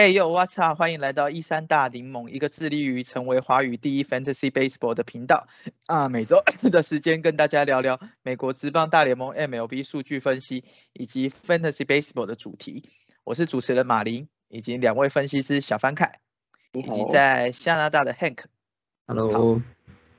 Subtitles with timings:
[0.00, 0.78] Hey yo，What's up？
[0.78, 5.46] 欢迎来到一三大联盟，一个致力于成为华语第一 Fantasy Baseball 的频道
[5.84, 6.08] 啊。
[6.08, 12.88] 每周的时间跟大家聊聊美国职棒大联盟 MLB 数据分析以及 Fantasy Baseball 的主题。
[13.24, 16.20] 我是主持人马林，以及两位分析师小范凯，
[16.72, 18.44] 以及在加拿大的 Hank。
[19.06, 19.60] Hello。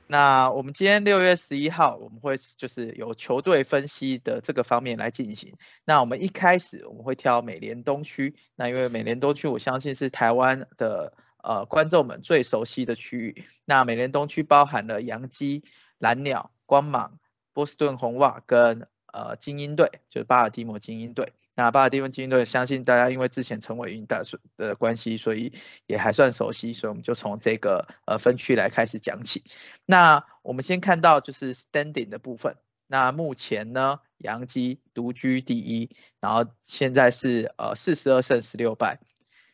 [0.06, 5.54] 那我们今天六月十一号，我们会就是有球队分析的这个方面来进行。
[5.84, 13.46] 那我们一开始我们会挑美联东区，那因为美联东区我相信是台湾的呃观众们最熟悉的区域。
[13.64, 15.64] 那美联东区包含了洋基、
[15.98, 17.18] 蓝鸟、光芒、
[17.54, 21.32] 波士顿红袜跟呃精英队，就是巴尔的摩精英队。
[21.62, 24.22] 那巴尔的摩精英队，相信大家因为之前成为云大
[24.56, 25.52] 的关系，所以
[25.86, 29.44] 也还算熟悉，所以我们就从这个呃分区来开始讲起。
[29.86, 32.56] 那我们先看到就是 standing 的部分。
[32.88, 38.98] 那目前呢，杨基独居第一，然后现在是呃四十二胜十六败，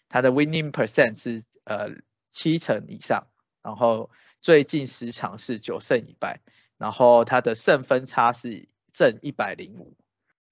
[0.09, 1.91] 他的 winning percent 是呃
[2.31, 3.27] 七成以上，
[3.63, 4.09] 然后
[4.41, 6.41] 最近十场是九胜一败，
[6.79, 9.98] 然后他的胜分差是正一百零五。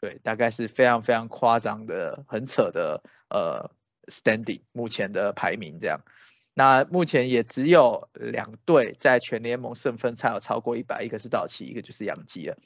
[0.01, 3.71] 对，大概是非常非常夸张的、很扯的呃
[4.07, 6.01] standing，目前的排名这样。
[6.55, 12.57] 那目前也只有两队在全联盟胜分才有超过一百，一个是道奇，一个就是杨基了。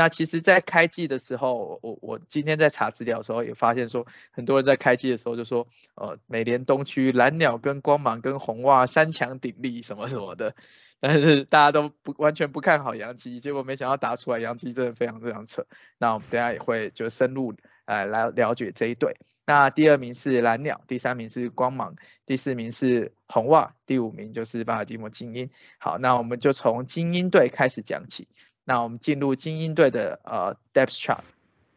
[0.00, 10.54] 那其实，在开季的时候，我我今天在查资料的时候也发现说，很多人在开季的时候就说，呃，美联东区蓝鸟跟光芒跟红袜三强鼎立什么什么的。
[11.00, 15.66] 但是大家都不完全不看好杨基，结果没想到打出来杨基真的非常非常扯。
[15.98, 17.52] 那我们等下也会就深入
[17.84, 19.18] 呃来了解这一队。
[19.46, 25.50] 那第二名是蓝鸟，第三名是光芒，第四名是红袜，第五名就是巴尔的摩精英。
[25.78, 28.28] 好，那我们就从精英队开始讲起。
[28.70, 31.24] 那我们进入精英队的呃 depth chart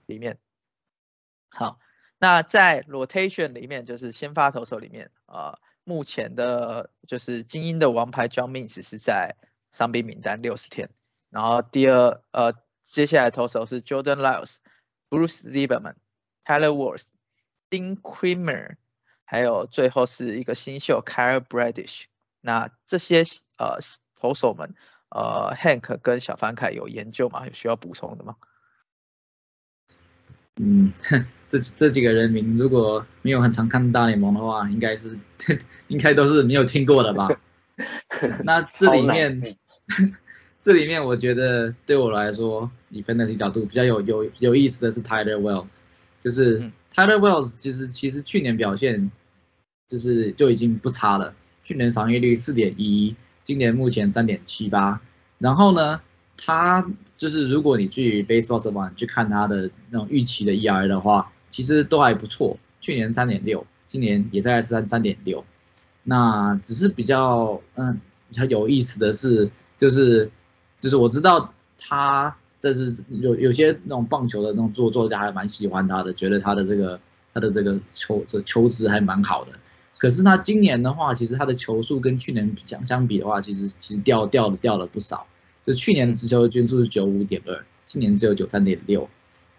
[0.05, 0.37] 里面。
[1.49, 1.79] 好，
[2.19, 5.57] 那在 rotation 里面就是先发投手里面啊。
[5.85, 9.35] 目前的就是精英的王牌 John Means 是在
[9.71, 10.91] 伤病名单六十天，
[11.31, 12.53] 然后第二呃
[12.83, 14.57] 接下来投手是 Jordan Lyles、
[15.09, 15.95] Bruce Zimmerman、
[16.45, 17.07] Tyler Wars、
[17.71, 18.75] Dean Kremer，
[19.25, 22.03] 还有最后是一个新秀 Kyle Bradish。
[22.39, 23.23] 那这些
[23.57, 23.79] 呃
[24.15, 24.75] 投手们
[25.13, 27.45] 呃 Hank 跟小凡凯有研究吗？
[27.45, 28.35] 有需要补充的吗？
[30.59, 30.91] 嗯，
[31.47, 35.17] 这这几个人名如果没有很常看大联盟的话，应该是
[35.87, 37.29] 应该都是没有听过的吧？
[38.43, 39.57] 那这里面
[40.61, 45.79] 这里面我觉得对我来说，以分析角度比较有有有意思的是 Tyler Wells，
[46.23, 46.59] 就是
[46.93, 49.11] Tyler Wells 其实其实去年表现
[49.87, 55.01] 就是就已经不差了，去年防御率四点一，今年目前三点七八，
[55.37, 56.01] 然后呢？
[56.35, 62.57] 他就是如果你去 Baseball s e 去看他的那种预期的 ER 的话，其实都还不错。
[62.81, 65.45] 去年三点六，今年也在三三点六。
[66.03, 70.31] 那只是比较嗯比较有意思的是，就是
[70.81, 76.99] 就是我知道他这是有有些那种棒球的那种作作家还蛮喜欢他的，觉得他的这个
[77.33, 79.53] 他的这个球这球质还蛮好的。
[80.03, 85.25] 可是他今年的话，其实他的球速跟去年相相比的话，其实其实掉掉了掉了不少。
[85.65, 89.09] 就去年的直球的均速是九五点二，今年只有九三点六。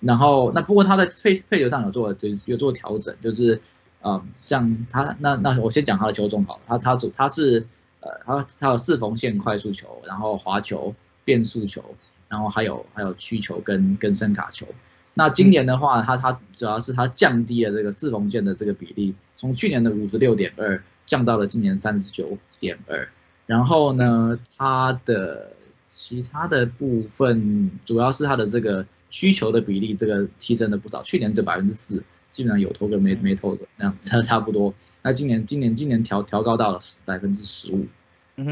[0.00, 3.62] 然后那不过他在配配球上有做有做调整，就是
[4.02, 7.66] 呃像他那那我先讲他的球种好，他他主他是
[8.00, 10.94] 呃他他有四缝线快速球，然后滑球、
[11.24, 11.82] 变速球，
[12.28, 14.66] 然后还有还有曲球跟跟声卡球。
[15.14, 23.08] 那今年的话，它它主要是它降低了这个四缝线的这个比例，从去年的五十六点二降到了今年三十九点二。
[23.46, 25.52] 然后呢，它的
[25.86, 31.02] 其他的部分主要是它的这个需求的比例，这个提升了不少。
[31.02, 34.74] 去年就百分之四，基本上有投跟没没投的那样子，差 差不多。
[35.02, 37.86] 那今年今年今年调调高到了百分之十五，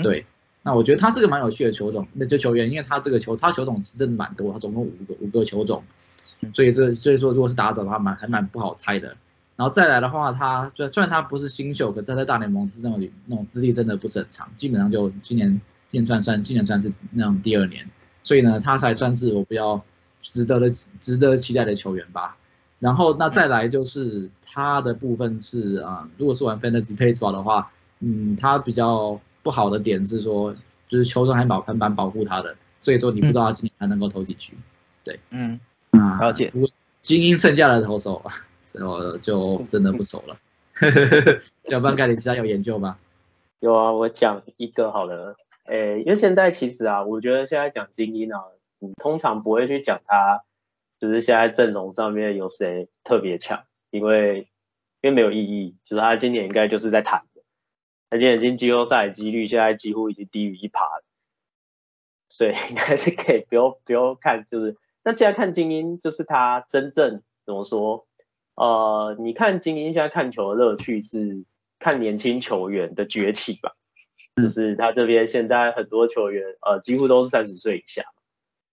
[0.03, 0.27] 对。
[0.63, 5.83] 那我觉得他是个蛮有趣的球种，那就球员，因为他这个球他球种是真的蛮多，他总共五个五个球种，
[6.55, 9.17] 所以这所以说如果是打者的话，蛮还蛮不好猜的。
[9.57, 15.61] 然后再来的话，他虽然虽然他不是新秀，可是他在大联盟那种那种资历真的不是很长，基本上就今年。
[15.89, 17.87] 今年算算，今年算是那种第二年，
[18.23, 19.85] 所以呢，他才算是我比较
[20.23, 22.39] 值得的、值得期待的球员吧。
[22.79, 30.57] 然后那再来就是他的部分是啊，如果是玩 Fantasy Baseball 的话，嗯，他比较不好的点是说，
[30.89, 34.55] 就是球场还保很蛮保护他的，所以说你不知道他今年还能够投几局。
[35.05, 35.61] 对，嗯，
[35.93, 36.53] 啊，了解。
[37.03, 38.23] 精英剩下的投手，
[38.73, 40.39] 然后就真的不熟了。
[41.69, 42.99] 小班盖，你其他有研究吗？
[43.61, 45.37] 有啊，我讲一个好了。
[45.67, 48.41] 诶，因为现在其实啊，我觉得现在讲精英啊，
[48.81, 50.43] 你通常不会去讲他，
[50.99, 54.49] 就是现在阵容上面有谁特别强，因为
[55.01, 57.43] 因为没有意义，就是他今年应该就是在谈的，
[58.11, 61.05] 他今年进季后赛的几率现在几乎已经低于一趴了，
[62.29, 68.07] 所以应该是可以不用不用看，就是那既然看精英，就是他真正怎么说，
[68.55, 71.45] 呃，你看精英现在看球的乐趣是
[71.79, 73.73] 看年轻球员的崛起吧。
[74.37, 78.05] 就是他这边现在很多球员，呃，几乎都是三十岁以下，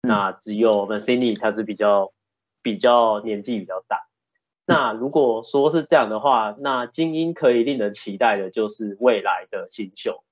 [0.02, 2.12] 那只有 Mancini 他是比较
[2.60, 4.06] 比较年纪比较大。
[4.66, 10.24] 那如果说是这样的话，那精英可以令人期待的就是未来的新秀。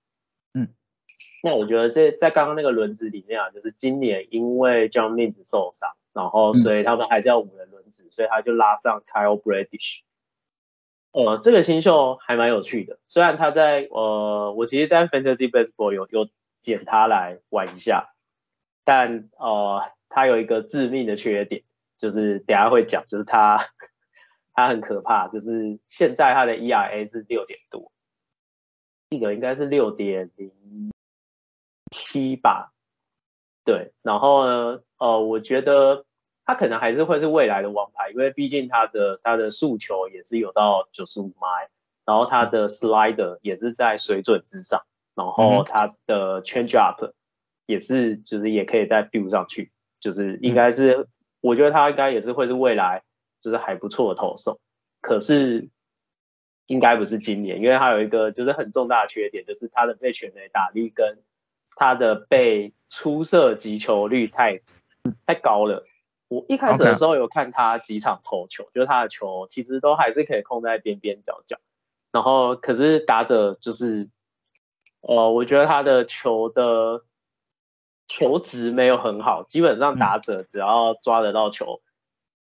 [1.42, 10.00] 嗯，那我觉得这在刚刚那个轮子里面啊，就是今年因为 John Means 受伤，然后所以他们还是要五人轮子，所以他就拉上 Kyle Bradish。
[11.12, 16.28] 呃，这个新秀还蛮有趣的，虽然他在呃，我其实，在 Fantasy Baseball 有有
[16.60, 18.14] 捡他来玩一下，
[18.82, 21.62] 但呃，他有一个致命的缺点，
[21.98, 23.68] 就是等下会讲，就是他
[24.54, 27.92] 他很可怕，就是现在他的 ERA 是六点多，
[29.10, 30.50] 记得应该是六点零
[31.94, 32.72] 七吧，
[33.64, 36.04] 对，然后呢，呃，我觉得。
[36.46, 41.70] 他可能还是会是未来的王牌，因为毕竟他的他的速球也是有到九十五迈，
[42.04, 44.82] 然后他的 slider 也是在水准之上，
[45.14, 47.14] 然后他的 change up
[47.64, 51.08] 也是就是也可以再 build 上去，就是应该是
[51.40, 53.04] 我觉得他应该也是会是未来
[53.40, 54.60] 就是还不错的投手，
[55.00, 55.70] 可是
[56.66, 61.22] 应该不是今年，因为他有一个就是很重大的缺点，就是他的被全垒打率跟
[61.76, 64.60] 他的被出色击球率太
[65.26, 65.82] 太高了。
[66.28, 71.58] 我一开始的时候有看他几场投球，就是他的球其实都还是可以控在边边角角，
[72.10, 74.08] 然后可是打者就是，
[75.02, 77.04] 呃，我觉得他的球的
[78.08, 81.82] 球值没有很好，基本上打者只要抓得到球，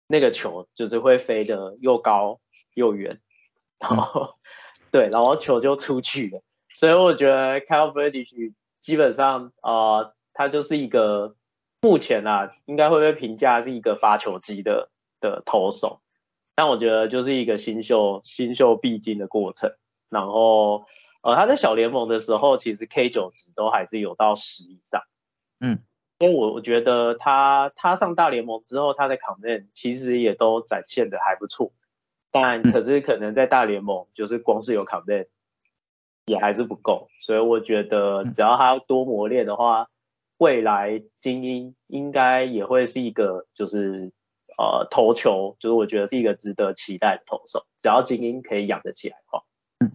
[0.07, 2.41] 那个球就是会飞得又高
[2.75, 3.21] 又远，
[3.79, 4.35] 然后
[4.91, 6.41] 对，然后球就出去了，
[6.73, 11.35] 所以我觉得 Kyle Bradish 基本上呃，他就是一个。
[11.81, 14.89] 目前啊，应该会被评价是一个发球机的
[15.21, 16.01] 的投手，
[16.53, 19.71] 但我觉得就是一个新秀新秀必经的过程。
[20.09, 20.83] 然后，
[21.21, 25.03] 呃，他在小联盟的时候，其实 K 九值都还是有到十以上。
[25.61, 25.79] 嗯，
[26.17, 31.71] 因为我我觉得他他上大联盟之后，他的 command 其实也都展现的还不错，
[32.29, 35.27] 但可是可能在大联盟就是光是有 command
[36.29, 39.87] 也还是不够，所以我觉得只要他多磨练的话。
[40.39, 44.13] 未来精英应该也会是一个，就是
[44.57, 49.43] 呃投球，就是我觉得是一个值得期待的投手，只要精英可以养得起来的话。
[49.79, 49.91] 嗯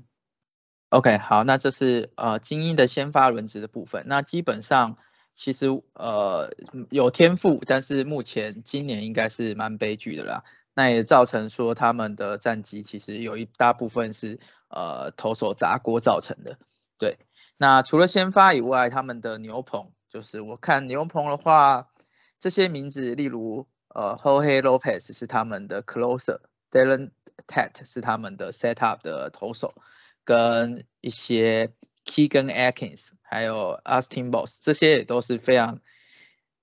[0.91, 4.05] ，OK，好，那这是呃精英的先发轮值的部分。
[4.07, 4.99] 那基本上
[5.35, 6.53] 其实呃
[6.91, 10.45] 有天赋，但是目前今年应该是蛮悲剧的啦。
[10.75, 14.39] 那也造成说他们的战绩其实有一大部分是
[14.69, 16.59] 呃投手砸锅造成的。
[16.99, 17.19] 对，
[17.57, 19.91] 那除了先发以外，他们的牛棚。
[20.11, 21.89] 就是我看牛棚的话，
[22.39, 27.11] 这些名字，例如呃，Jorge Lopez 是他们的 closer，Dylan
[27.49, 29.75] Tat 是他们的 setup 的投手，
[30.23, 31.73] 跟一些
[32.05, 35.81] Keegan Atkins，还有 Austin Boss，这些也都是非常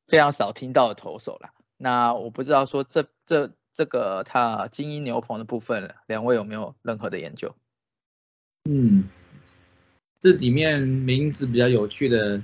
[0.05, 1.51] 非常少听到的投手啦。
[1.75, 7.55] 那我不知道说这这这个它精英牛棚的部分，两位有没有任何的研究？
[8.69, 9.05] 嗯，
[10.19, 12.41] 这里面名字比较有趣的，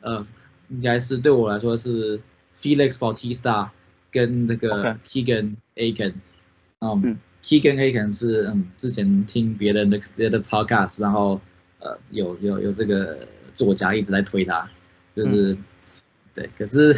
[0.00, 0.26] 呃。
[0.72, 2.20] 应该是对我来说是
[2.54, 3.70] Felix Bautista
[4.12, 6.14] 跟这个 Keegan Aiken，
[6.78, 11.40] 嗯，Keegan Aiken 是嗯之前听别人的别的 podcast，然后
[11.80, 14.70] 呃有有有这个作家一直在推他，
[15.16, 15.58] 就是
[16.32, 16.94] 对，可是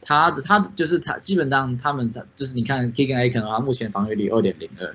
[0.00, 4.94] 他的他就是他基本上他们就是你看 Keegan Aiken 的话，目前防御率二点零二，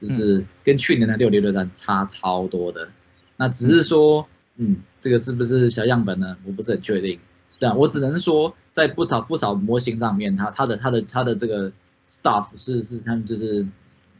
[0.00, 2.88] 就是跟去年的六六六三差超多的，
[3.36, 6.36] 那只是说嗯这个是不是小样本呢？
[6.44, 7.20] 我不是很确定。
[7.58, 11.72] 对啊，我只能说，在不少不少模型上面，它它的它的它的这个
[12.06, 13.66] stuff 是是他们就是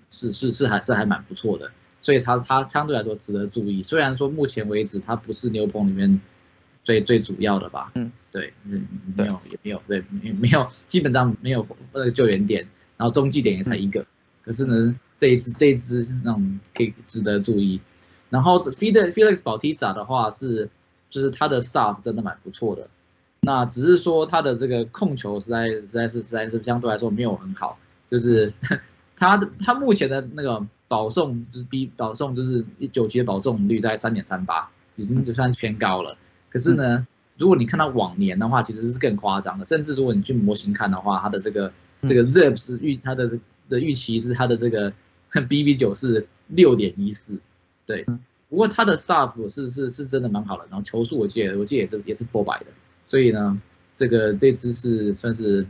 [0.08, 3.82] 是是是还是还蛮不错的，所以它它相对来说值得注意。
[3.82, 6.18] 虽然说目前为止它不是牛棚里面
[6.86, 12.66] 最最主要的吧，嗯，对，嗯，没有也没有对没没有基本上没有那个救援点，
[12.96, 14.06] 然后中继点也才一个，
[14.44, 17.80] 可是呢这一支这一支那种可以值得注意。
[18.30, 20.70] 然后 Felix Felix Bautista 的话是
[21.10, 22.88] 就是他的 stuff 真的蛮不错的。
[23.40, 27.78] 那只是说他的这个控球实在实在是实在是相对来说没有很好，
[28.08, 28.52] 就是
[29.16, 36.16] 他的他目前的那个保送就是比保送就是九级的保送率在三点三八，已经就算是偏高了。
[36.56, 39.66] 可是呢，如果你看到往年的话，其实是更夸张的。
[39.66, 41.70] 甚至如果你去模型看的话，它的这个
[42.02, 44.90] 这个 ZiP 是预它的的预期是它的这个
[45.48, 47.38] BB 九是六点一四，
[47.84, 48.06] 对，
[48.48, 52.66] 不过它的 staff 是是是真的蛮好的，然后球速我记得我记得也是也是破百的，
[53.06, 53.60] 所以呢，
[53.96, 55.66] 这个这次是算是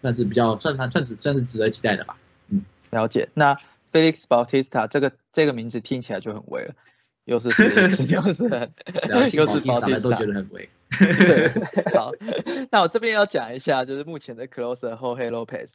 [0.00, 2.18] 算是比较算算是算是值得期待的吧，
[2.50, 3.30] 嗯，了解。
[3.32, 3.56] 那
[3.90, 6.74] Felix Bautista 这个这个名字听起来就很威了，
[7.26, 10.68] 又是 又是又是 Bautista 都觉得很危。
[10.98, 11.50] 对，
[11.92, 12.12] 好，
[12.70, 15.70] 那我这边要讲一下，就是目前的 closer Jorge Lopez。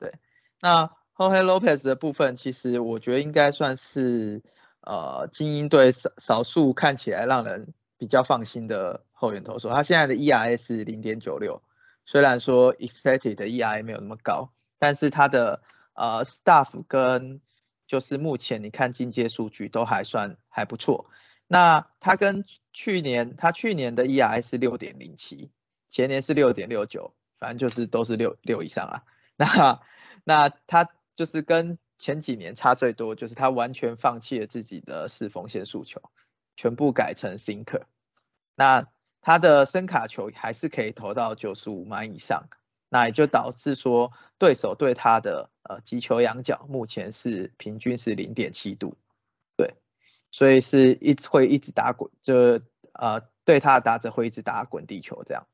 [0.00, 0.14] 对，
[0.60, 4.42] 那 Jorge Lopez 的部分，其实我觉得应该算是
[4.80, 9.68] 呃精英队少少数看起来让人比较放心的后援投手。
[9.68, 11.62] 他现在的 ERA 是零点九六，
[12.06, 15.60] 虽然说 expected 的 ERA 没有那么高，但是他的
[15.92, 17.42] 呃 staff 跟
[17.86, 21.10] 就是目前你看进阶数据都还算还不错。
[21.48, 25.50] 那他跟去年，他去年的 ERA 是六点零七，
[25.88, 29.02] 前年是六点六九，反正就是都是六六以上啊。
[29.36, 29.80] 那
[30.22, 36.00] 那他就是跟前几年差最多，就是他完全放弃了自己的四缝线诉求，
[36.56, 37.82] 全部改成 sink。
[38.54, 38.86] 那
[39.20, 42.48] 他的声卡球还是可以投到九十五码以上，
[42.88, 48.96] 那也就导致说对手对他的呃击球仰角目前是平均是零点七度。
[50.34, 52.60] 所以是一直会一直打滚，就
[52.92, 55.46] 呃对他的打者会一直打滚地球这样。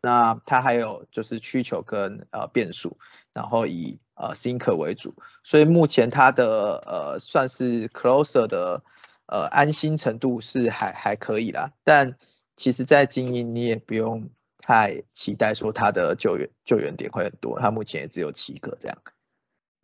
[0.00, 2.98] 那他还有就是曲球跟呃变数，
[3.32, 5.16] 然后以呃 sinker 为主。
[5.42, 8.84] 所以目前他的呃算是 closer 的
[9.26, 11.72] 呃安心程度是还还可以啦。
[11.82, 12.16] 但
[12.54, 18.98] 其实，在精英你也不用太期待说他的救援救援点会很多，他目前也只有七个这样。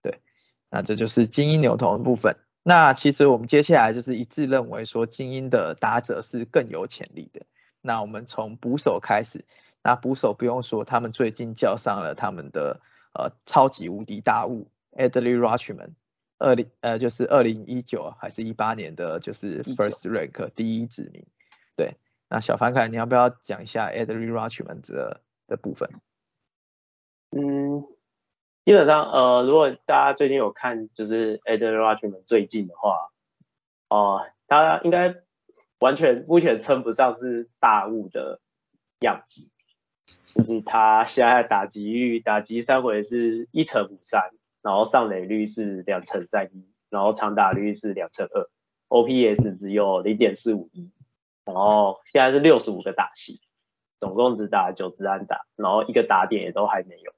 [0.00, 0.20] 对，
[0.70, 2.36] 那这就是精英牛头的部分。
[2.66, 7.42] 那其实我们接下来就是一致认为说，精英的打者是更有潜力的。
[7.82, 9.44] 那我们从捕手开始，
[9.82, 12.80] 那捕手不用说，他们最近叫上了他们的
[13.12, 15.90] 呃超级无敌大物 Adley Rutschman，
[16.38, 21.26] 二零呃就是二零一九还是一八年的就是 First Rank 第一指名。
[21.76, 21.98] 对，
[22.30, 25.90] 那小凡凯，你要不要讲一下 Adley Rutschman 的的部分？
[27.30, 27.84] 嗯。
[28.64, 33.10] 基本上，呃，如果大家最近有看就是 a d r i a n 最近的话，
[33.90, 35.16] 哦，他应该
[35.80, 38.40] 完全目前称不上是大物的
[39.00, 39.50] 样子，
[40.34, 44.30] 就是他现在打击率，打击三回是一成五三，
[44.62, 48.48] 然后上垒率是两成三一，然后长打率是两成二
[48.88, 50.90] ，OPS 只有零点四五一，
[51.44, 53.42] 然后现在是六十五个打席，
[54.00, 57.12] 总共只打九支安打，然后一个打点也都还没有。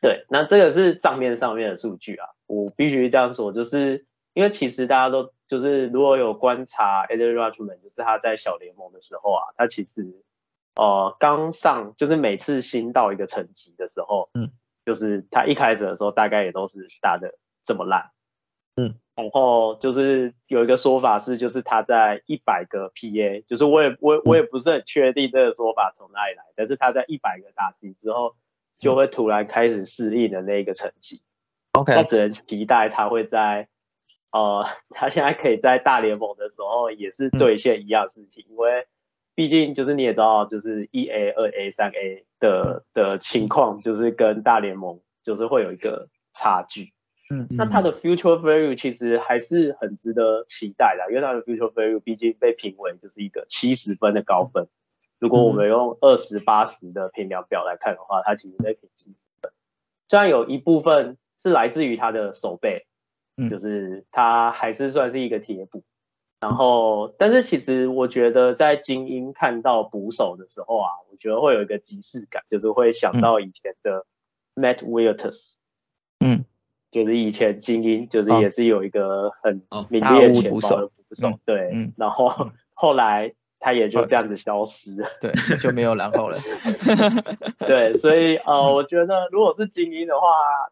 [0.00, 10.22] 对，那这个是账面上面的数据啊，我必须这样说，就是因为其实大家都就是如果有观察 a d r i a Rutschman，就是他在小联盟的时候啊，他其实
[10.76, 14.52] 呃刚上就是每次新到一个层级的时候，嗯，
[14.86, 18.12] 就是他一开始的时候大概也都是打的这么烂，
[18.76, 28.36] 嗯，然后就是有一个说法是，就是他在一百个 PA，就是我也我我也不是很确定这个说法从哪里来，但是他在一百个打击之后。
[28.78, 31.20] 就会突然开始适应的那个成绩
[31.72, 33.68] ，OK，他只能期待他会在，
[34.30, 38.86] 呃， 他现在可以在大联盟的时候也是兑现一样事情，因为
[39.34, 46.92] 毕竟就是你也知道，就是一 A、二 A、三 A 的的情况，就是跟大联盟就是会有一个差距，
[47.30, 54.68] 嗯，那他的 future value 其实还是很值得期待的，因为他的 future value 毕竟被评为就是一个七十分的高分。
[55.20, 59.50] 如果我们用二十八十的评量表来看的话，它其实在评七十分，
[60.08, 62.86] 虽然有一部分是来自于他的手背，
[63.36, 65.82] 嗯，就是它还是算是一个铁补，
[66.38, 74.06] 然后，但是其实我觉得在精英看到捕手的时候啊，我觉得会有一个即视感，就是会想到以前的
[74.54, 75.54] Matt Wilters，
[76.20, 76.44] 嗯，
[76.92, 83.34] 就是以前精英就是也是有一个很名列前茅的捕手，对，然后后来。
[83.60, 86.38] 他也就这样子消失了，对，就没有然后了。
[87.66, 90.26] 对，所以呃，我觉得如果是精英的话，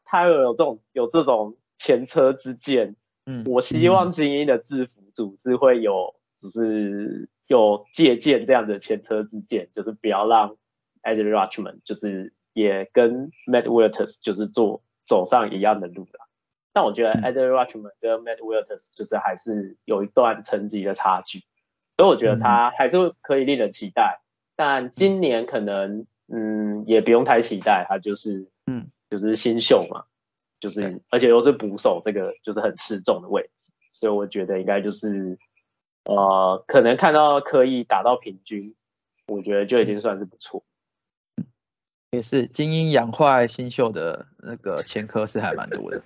[0.05, 2.95] 他有有这种有这种前车之鉴，
[3.27, 10.57] 嗯，我希望精英的制服组织会有，只是有借鉴这样的前车之鉴，就是不要让
[11.03, 16.29] Ed Rutschman 就是也跟 Matt Wilters 就是做走上一样的路了。
[16.73, 21.43] 但我觉得 Ed Rutschman 跟 Matt Wilters 就是还是有一段层级的差距。
[21.99, 24.21] 所以我觉得他还是可以令人期待，
[24.57, 28.87] 但今年可能嗯也不用太期待，他就是嗯。
[29.09, 30.07] 就是新秀嘛，
[30.59, 35.39] 就是而且又是捕手，这个就是很吃重的位置，所以我觉得应该就是
[36.07, 38.75] 呃可能看到可以打到平均，
[39.29, 40.65] 我觉得就已经算是不错。
[42.11, 46.03] 也是精英养坏新秀的那个前科是还蛮多的，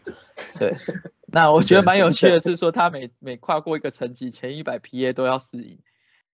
[0.59, 0.75] 对，
[1.33, 5.79] 那我觉得蛮有趣的是说，他每每跨过一个层级，前一百 PA 都要适应，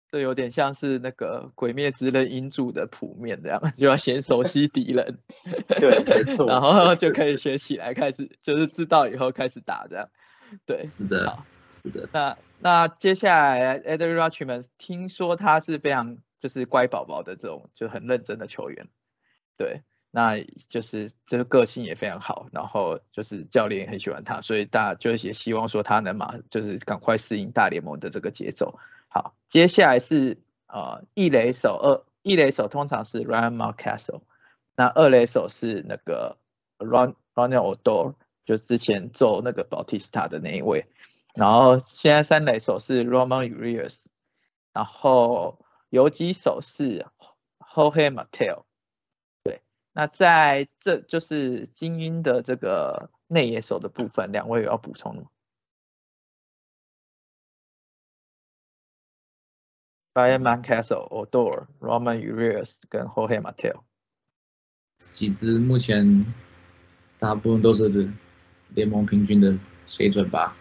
[0.09, 5.19] 这有点像是那个《鬼灭之刃》音柱的谱面这样， 就要先熟悉敌人，
[5.79, 10.09] 对，没错，然后就可以学起来，开始就是知道以后开始打这样，
[10.65, 11.39] 对，是的，
[11.71, 12.09] 是的。
[12.13, 18.87] 那那接下来 e d r i Rutschman 听说他是非常就是乖宝宝的这种就很认真的球员，
[19.57, 19.81] 对。
[20.15, 28.79] 那就是这个个性也非常好，然后就是教练也很喜欢他，所以大家就也希望说他能马就是赶快适应大联盟的这个节奏。
[29.09, 34.21] 好，接下来是呃一垒手二一垒手通常是 Ryan Marcastle，
[34.77, 36.37] 那二垒手是那个
[36.77, 40.85] Ron Ronald Odor，就之前做那个 Bautista 的那一位，
[41.33, 44.05] 然后现在三垒手是 Roman Urias，
[44.71, 47.05] 然后游击手是
[47.59, 48.63] Jorge Mateo。
[49.97, 55.29] 那在这就是精英的这个内野手的部分，两位有要补充的吗
[60.13, 63.83] ？Brian Mancastle、Odor、Roman Urias 跟 Jorge Mateo
[64.97, 66.25] 几支目前
[67.17, 68.11] 大部分都是
[68.73, 70.57] 联盟平均的水准吧？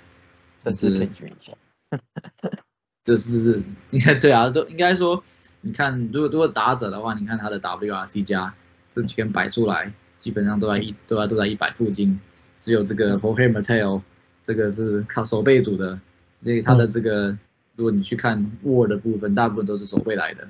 [0.61, 1.53] 这是平均一下。
[3.03, 3.61] 这是
[3.91, 5.25] 应该对啊，都应该说，
[5.61, 8.55] 你看，如果如果打者的话，你看他的 WRC 加。
[8.95, 12.21] 这几根摆出来，基本上都在一都在都在一百附近，
[12.57, 14.01] 只有这个 Jorge Mateo，
[14.45, 15.99] 这个是靠手背组的，
[16.43, 17.37] 所以他的这个，
[17.75, 20.49] 如果你去看 Word 的部分，大部分都是手背来的，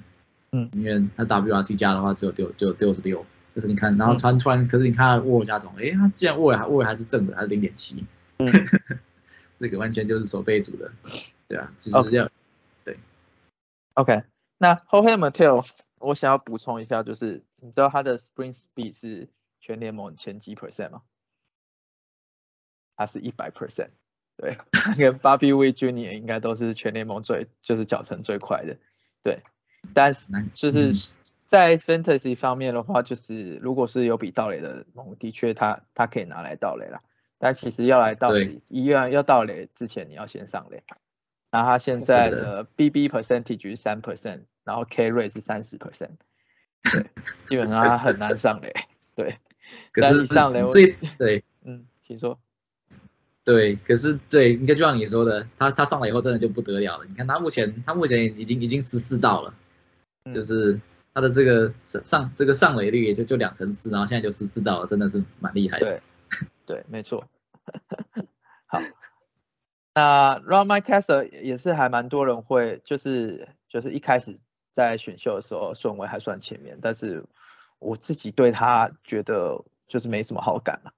[0.52, 3.24] 嗯，因为他 WRC 加的话只有六只有六十六，
[3.54, 8.04] 就是你看，然后突然突然，可是你看 WAR 加总，哎，他既然 WAR 还 WAR 还是正的，还是零点七，
[8.36, 8.46] 嗯。
[9.60, 10.92] 这个完全就是手背组的，
[11.48, 12.28] 对啊，其实要
[12.84, 12.98] 对
[13.94, 14.22] ，OK，
[14.58, 15.64] 那 Jorge Mateo。
[16.00, 21.00] 我想要补充一下，就是你知道他的 Spring Speed 是全联盟前几 percent 吗？
[22.94, 23.88] 他是一百 percent，
[24.36, 24.58] 对，
[24.98, 28.76] 跟 Bobby e Junior 应该都是全联盟最就是脚程最快的，
[29.22, 29.40] 对。
[29.94, 30.92] 但是就是
[31.46, 37.02] 在 Fantasy 方面的话，就是如果是有比盗垒的盟，的确他他可以拿来盗垒了。
[37.38, 40.82] 但其实要来盗垒，一样要盗垒之前你要先上垒。
[41.50, 44.42] 那他现在的 BB percentage 是三 percent。
[44.64, 46.12] 然后 K rate 是三十 percent，
[46.92, 47.06] 对，
[47.46, 48.72] 基本上他很难上垒，
[49.14, 49.38] 对。
[49.92, 52.38] 可是上垒最对，嗯，请说。
[53.44, 57.04] 对，可是对，应该就像你说的，他他上来以后真的就不得了了。
[57.06, 59.54] 你看他目前他目前已经已经十四道了，
[60.34, 60.80] 就是
[61.12, 65.86] 他的这个上上这个上垒率也就就两成四，然后现在就十四道了，真的是蛮厉害的。
[65.86, 66.02] 对，
[66.66, 67.26] 对，没错。
[68.66, 68.80] 好，
[69.94, 74.38] 那 Run My Castle 也是还蛮多人会，就是就是一开始。
[74.74, 77.24] 在选秀的时候顺位还算前面，但是
[77.78, 80.92] 我自己对他觉得就是没什么好感了。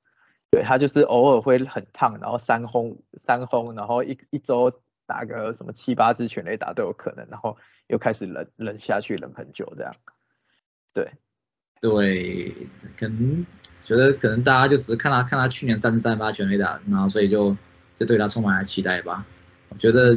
[0.51, 4.73] 对他就是偶尔会很烫，然后三轰三轰，然后一一周
[5.05, 7.59] 打个什么七八支全垒打都有可能，然后
[7.89, 9.95] 又开始冷冷下去冷很久这样。
[10.95, 11.13] 对
[11.83, 12.55] 对，
[12.99, 13.45] 可能
[13.83, 17.55] 觉得可能大家就只是看他看他去年三十三发全垒打，然后所以就
[17.99, 19.27] 就对他充满了期待吧。
[19.69, 20.15] 我觉得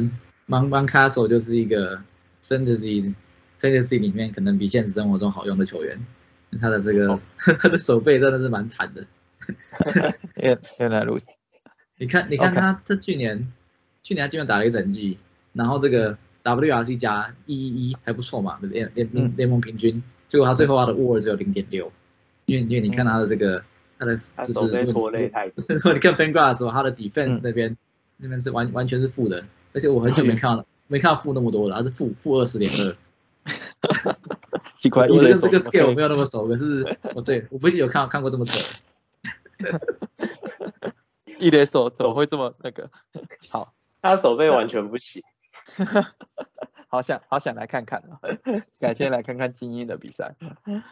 [0.48, 2.02] Mon Mon Castle 就是一个
[2.48, 3.14] Fantasy。
[3.60, 5.98] Fantasy 里面可能比现实生活中好用的球员，
[6.60, 9.04] 他的这个 他的手背真的是蛮惨的。
[10.42, 11.26] 原原来如此。
[11.98, 13.52] 你看你看他他去年
[14.02, 15.18] 去年他居然打了一整季，
[15.52, 21.92] 然后这个 WRC 加一一一还不错嘛，联联联盟平均，结果他最后他的 WAR 只有零点六，
[22.46, 23.62] 因为因为你看他的这个
[23.98, 25.62] 他的就是拖累太多。
[25.92, 27.76] 你看 Fangraphs 时候他的 Defense 那边
[28.16, 29.44] 那边是完完全是负的，
[29.74, 32.96] 而且我很久没看到没看到负那么多了，他是负负二十点二。
[34.80, 38.58] 奇怪，我跟这个 scale 没有那么熟，可是 哦对，我不是有看看过这么丑。
[41.38, 42.90] 一垒手怎么会这么那个？
[43.50, 45.22] 好，他手背完全不行。
[46.88, 48.18] 好想好想来看看啊，
[48.80, 50.34] 改天来看看精英的比赛。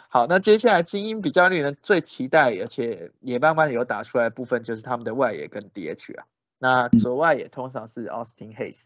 [0.09, 6.27] 好，那接下来精英比较令人最期待，而且也慢慢有打出来部分，就是他们的外野跟 DH 啊。
[6.59, 8.85] 那左外野通常是 Austin Hayes。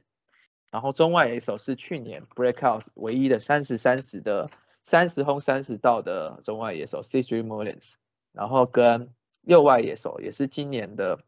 [0.70, 4.48] 然后中外野手是去年 breakout 唯一的三十三十的
[4.84, 7.42] 三十轰三十道的中外野手 C.J.
[7.42, 7.94] Mullins，
[8.32, 11.20] 然后跟右外野手也是今年的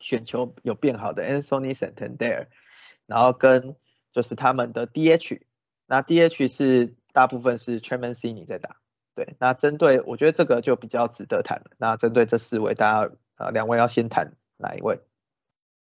[0.00, 2.46] 选球有变好的 Anthony Santander，
[3.06, 3.76] 然后跟
[4.12, 5.46] 就是他们的 D.H，
[5.86, 8.76] 那 D.H 是大部分是 Truman c n y 在打，
[9.14, 11.70] 对，那针对我觉得这个就比较值得谈了。
[11.78, 15.00] 那针对这四位，大家呃两位要先谈哪一位？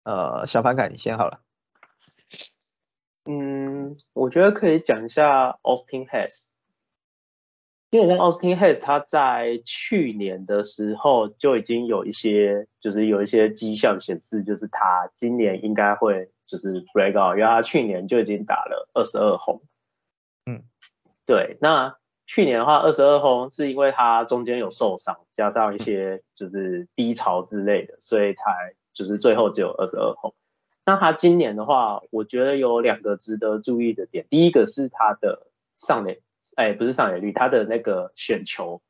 [0.05, 1.41] 呃，小凡凯你先好了。
[3.25, 6.51] 嗯，我觉得可以讲一下 Austin Hayes，
[7.95, 19.63] 基本上 Austin Hayes 他在去年的时候就已经有一些，就是有一些迹象显示，就是他今年应该会就是 break out，因为他去年就已经打了二十二轰。
[20.47, 20.65] 嗯，
[21.25, 30.35] 对，那去年的话二十二轰是因为他中间有受伤，加上一些就是低潮之类的，所以才就是最后只有二十二轰。
[30.85, 36.24] 那他今年的话，我觉得有两个值得注意的点，第一个是他的上垒。
[36.57, 38.81] 哎，不是上垒率，他的那个选球，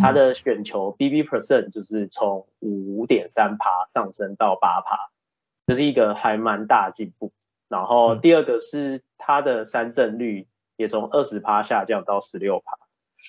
[0.00, 5.10] 他的选球 BB percent 就是从五点三趴上升到八趴，
[5.66, 7.32] 这是一个还蛮大进步。
[7.68, 12.78] 然后第二个是他的三振率也从二十趴下降到十六趴。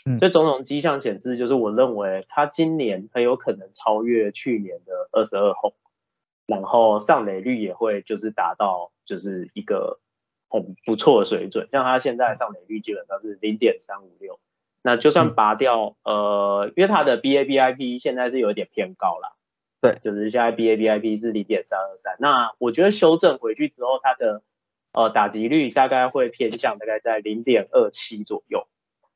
[0.05, 5.73] 嗯，这种种迹象显示，就是我认为他今年很有可能超越去年的二十二轰，
[6.45, 9.99] 然后上垒率也会就是达到就是一个。
[10.49, 14.39] 很不错的水准，像他现在上垒率基本上是零点三五六，
[14.81, 19.35] 那就算拔掉，呃，因为他的 BABIP 现在是有点偏高了，
[19.81, 24.41] 对，就是现在 BABIP 是零点三二三，那我觉得修正回去之后，他的
[24.93, 28.67] 呃打击率大概会偏向大概在零点二七左右，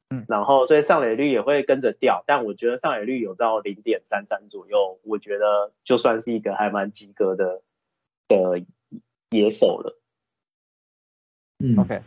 [0.09, 7.61] 嗯，然后所以上垒率也会跟着掉，但我觉得上垒率有到零点三三左右，我觉得就算是一个还蛮及格的
[8.27, 8.61] 的
[9.29, 9.97] 野手了。
[11.61, 12.01] 嗯，OK，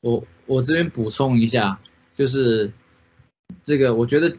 [0.00, 1.78] 我我这边补充一下，
[2.16, 2.72] 就是
[3.62, 4.36] 这个我觉得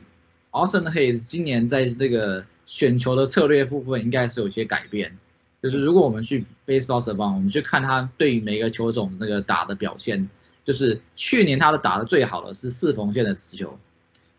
[0.51, 5.17] Austin Hayes 今年在这个选球的策略部分应该是有些改变，
[5.61, 10.29] 就是如果我们去 Baseball s a v a n 我们去看他对每个球种那个打的表现，
[10.63, 13.77] 就是去年他的打的最好的是四缝线的直球，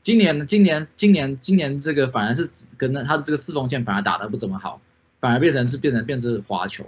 [0.03, 4.81] 今年今年今年今年这个反而是跟他的这个四缝线反而打的不怎么好，
[5.21, 6.85] 反而变成是变成变成滑球。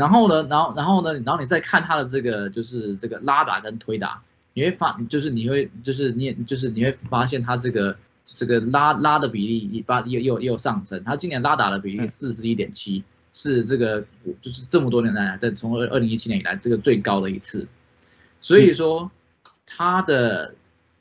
[0.00, 4.22] 然后呢，然后然后呢，然后你再看他的这个就是这个拉打跟推打，
[4.54, 14.02] 你会发就是你会就是你就是你会发现他这个这个拉拉的比例一把又又又上升，他今年拉打的比例四十一点七，是这个
[14.40, 17.68] 就是这么多年来在从二二零一七年以来这个最高的一次，
[18.40, 19.10] 所以说
[19.66, 20.54] 他的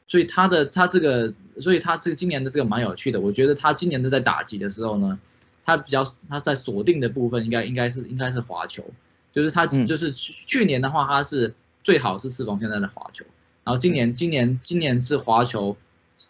[0.10, 5.18] 所以他的他这个所以他这今年的这个蛮有趣的，我觉得他今年的在打击的时候呢。
[5.66, 8.84] 他比较他在锁定的部分应该应该是应该是滑球，
[9.32, 13.26] 就是他就是去去年的话他是最好是四缝现在的滑球，
[13.64, 15.78] 然后今年今年今年是滑球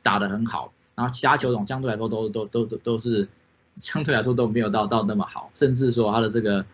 [0.04, 3.30] 打得很好，然后其他球种相对来说都都都都都是
[3.78, 6.66] 相对来说都没有到到那么好，甚至说他的这个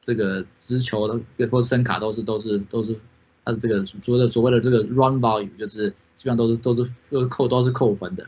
[0.00, 2.98] 这个直球的或者声卡都是都是都是
[3.44, 8.26] 他的这个所谓的所谓的这个 run value 就是基本上都是都是都是扣都是扣分的，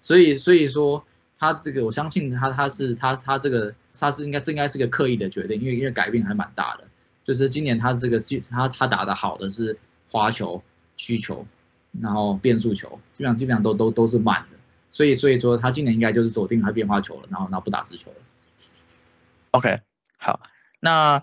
[0.00, 1.04] 所以所以说。
[1.40, 6.86] 他这个，我相信他他是他他这个他是应该这应该是个刻意的决定，因为因为改变还蛮大的。
[7.24, 9.78] 就是今年他这个他他打的好的是
[10.10, 10.62] 花球、
[10.96, 11.46] 曲球，
[11.98, 14.58] 然后变速球，基本上基本上都都都是慢的。
[14.90, 18.16] 所以所以说他今年应该就是锁定他变化球了，然后然后不打直球了。
[19.52, 19.80] OK，
[20.18, 20.42] 好，
[20.78, 21.22] 那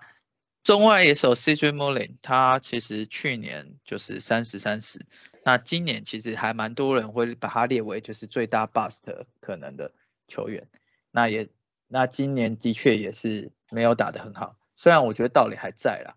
[0.64, 5.06] 中外野手 CJ Mullin，他其实去年就是三十三十，
[5.44, 9.92] 那今年其实还蛮多人会把他列为就是最大 bust 可能的。
[10.28, 10.68] 球员，
[11.12, 11.50] 那也
[11.88, 16.16] 那今年的确也是没有打得很好，虽然我觉得道理还在啦，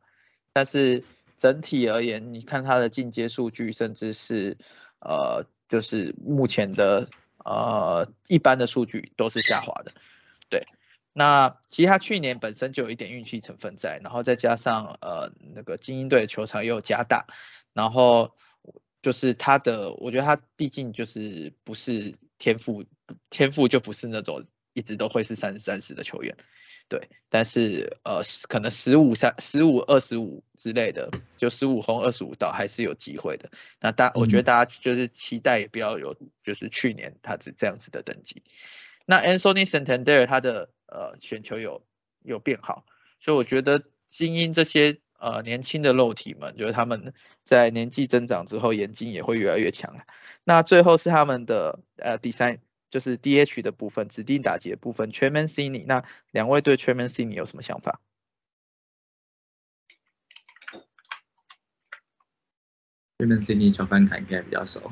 [0.53, 1.05] 但是
[1.37, 4.59] 整体而言，你看他的进阶数据，甚至是
[5.01, 7.09] 呃就是目前的
[7.45, 9.93] 呃一般的数据都是下滑的，
[10.49, 10.67] 对，
[11.13, 17.27] 那其实他去年本身就有一点运气成分在，然后再加上呃那个精英队的球场又加大，
[17.73, 18.35] 然后
[19.03, 22.85] 就是他的，我觉得他毕竟就是不是天赋。
[23.31, 26.37] 天赋就不是那种一直都会是三十三十的球员，
[26.89, 33.51] 对，但是呃可能十五三十五二十五之类的，就十五轰二十五道还是有机会的。
[33.81, 38.45] 那大我觉得大家就是期待也不要有就是去年他是这样子的等级。
[39.07, 41.85] 那 Anthony Santander 他的呃选球有
[42.23, 42.85] 有变好，
[43.21, 47.13] 所以我觉得精英这些呃年轻的肉体们，就是他们
[47.45, 49.97] 在年纪增长之后眼睛也会越来越强。
[50.45, 52.61] 那最后是他们的呃第三。
[52.91, 56.93] 就是 DH 的部分，指定打击的部分 t r e m a n c i n i 那两位对 t r
[56.93, 58.01] e m a n c i n i 有什么想法
[63.19, 64.91] t r e m a n c i n i 小班凯应该比较熟，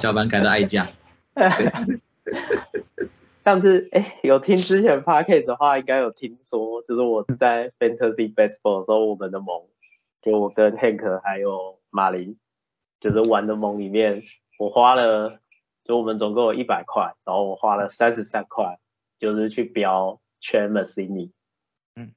[0.00, 0.86] 小班凯的爱将。
[3.44, 9.62] 上次哎，有听之前 Parkes 的话，应该有听说，就是我在 Fantasy Baseball 的时候，我们的盟，
[10.22, 12.36] 就我跟 Hank 还有马林，
[13.00, 14.22] 就是玩的盟里面，
[14.58, 15.40] 我花了。
[15.84, 18.78] 就我们总共有一百块，然后我花了三十三块，
[19.18, 21.32] 就是去标全 i n i
[21.96, 22.14] 嗯，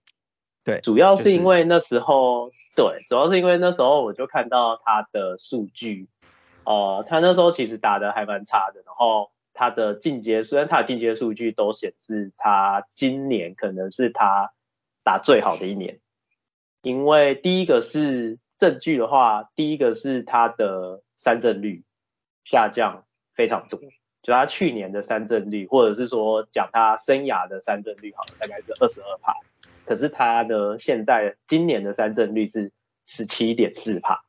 [0.64, 6.08] 对，主要是因为那时候，对，主要是因为那时候我就看到他的数据，
[6.64, 14.54] 呃，他那时候其实打的还蛮差的，然后他的进阶虽然他的进阶数据都显示他今年可能是他
[15.04, 16.00] 打最好的一年，
[16.82, 21.84] 因为第一个是证据的话，第一个是他的三振率
[22.44, 23.06] 下降
[23.38, 23.80] 非常多，
[24.22, 29.36] 就他去年的三振率，或者是说讲他生涯的三振率好了，大概是二十二帕，
[29.86, 32.74] 可是他的现在今年的三振率是
[33.06, 34.24] 十七点四帕。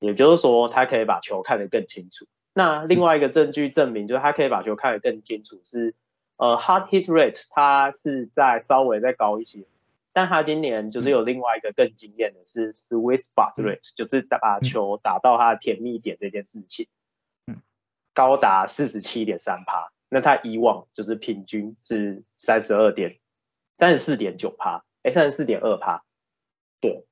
[0.00, 2.26] 也就是说，他可以把球看得更清楚。
[2.52, 5.94] 那另外一个证据证明，就是他可以把球看得更清楚，是
[6.36, 9.64] 呃 hard hit rate，它是在稍微再高一些。
[10.12, 16.86] 但他今年就是有另外一个更惊艳的是 sweet spot rate，就是把球打到他的甜蜜点这件事情，
[18.14, 19.90] 高达四十七点三趴。
[20.08, 23.18] 那他以往就是平均是三十二点
[23.76, 26.04] 三十四点九趴，哎，三十四点二趴，
[26.80, 27.04] 对。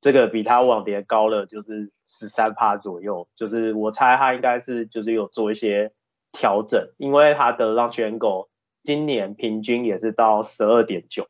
[0.00, 5.92] 这个比他往年高了，就是十三趴左右，就是我猜他应该是就是有做一些
[6.32, 8.48] 调整，因为他的让选狗
[8.82, 11.28] 今年平均也是到十二点九，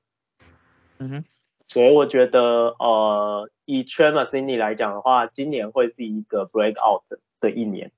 [0.98, 1.24] 嗯哼，
[1.66, 7.02] 所以我觉得呃以 Trevor c i n d y 来讲的话，今年会是一个 break out
[7.40, 7.90] 的一年。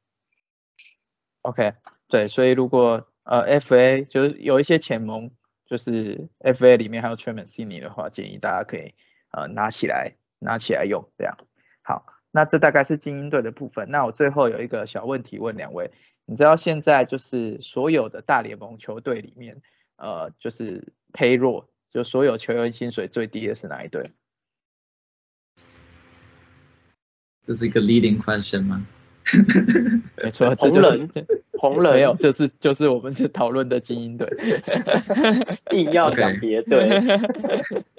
[1.43, 1.75] OK，
[2.09, 5.31] 对，所以如果呃 FA 就是有一些前盟，
[5.67, 8.95] 就是 FA 里面还有 Trevor c i n d y 的话，建议大家可以
[9.31, 10.15] 呃拿起来。
[10.45, 11.39] 拿起来用，这样
[11.83, 12.05] 好。
[12.33, 13.89] 那这大概是精英队的部分。
[13.93, 15.93] 那我最后有一个小问题问两位，
[16.27, 19.63] 你知道现在就是所有的大联盟球队里面，
[19.95, 24.11] 呃，就是 pay 弱，就所有球员薪水最低的是哪一队？
[27.43, 28.85] 这是一个 leading question 吗？
[30.23, 31.09] 没错，这就是。
[31.59, 31.93] 红人。
[31.95, 34.29] 没有，就是就是我们是讨论的精英队，
[35.71, 37.01] 硬要讲别队。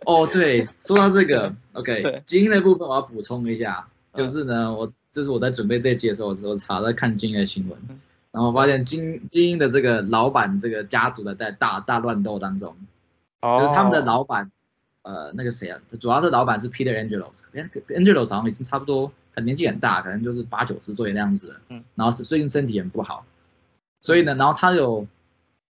[0.06, 7.80] 哦，对，说到这个，OK，精英的部分我要补充一下，就是呢，我就是我在准备这期的时候，我查在看精英的新闻，
[8.34, 12.76] 然后发现精精英的这个老板这个家族的在大大乱斗当中，
[13.42, 14.52] 就是他们的老板，
[15.04, 23.26] 呃，那个谁啊，主要是老板是 Peter Angelos，Angelos 好像已经差不多，很年纪很大，可能就是八九十岁那样子，嗯，然后是最近身体很不好。
[24.02, 25.08] 所以呢，然后他有，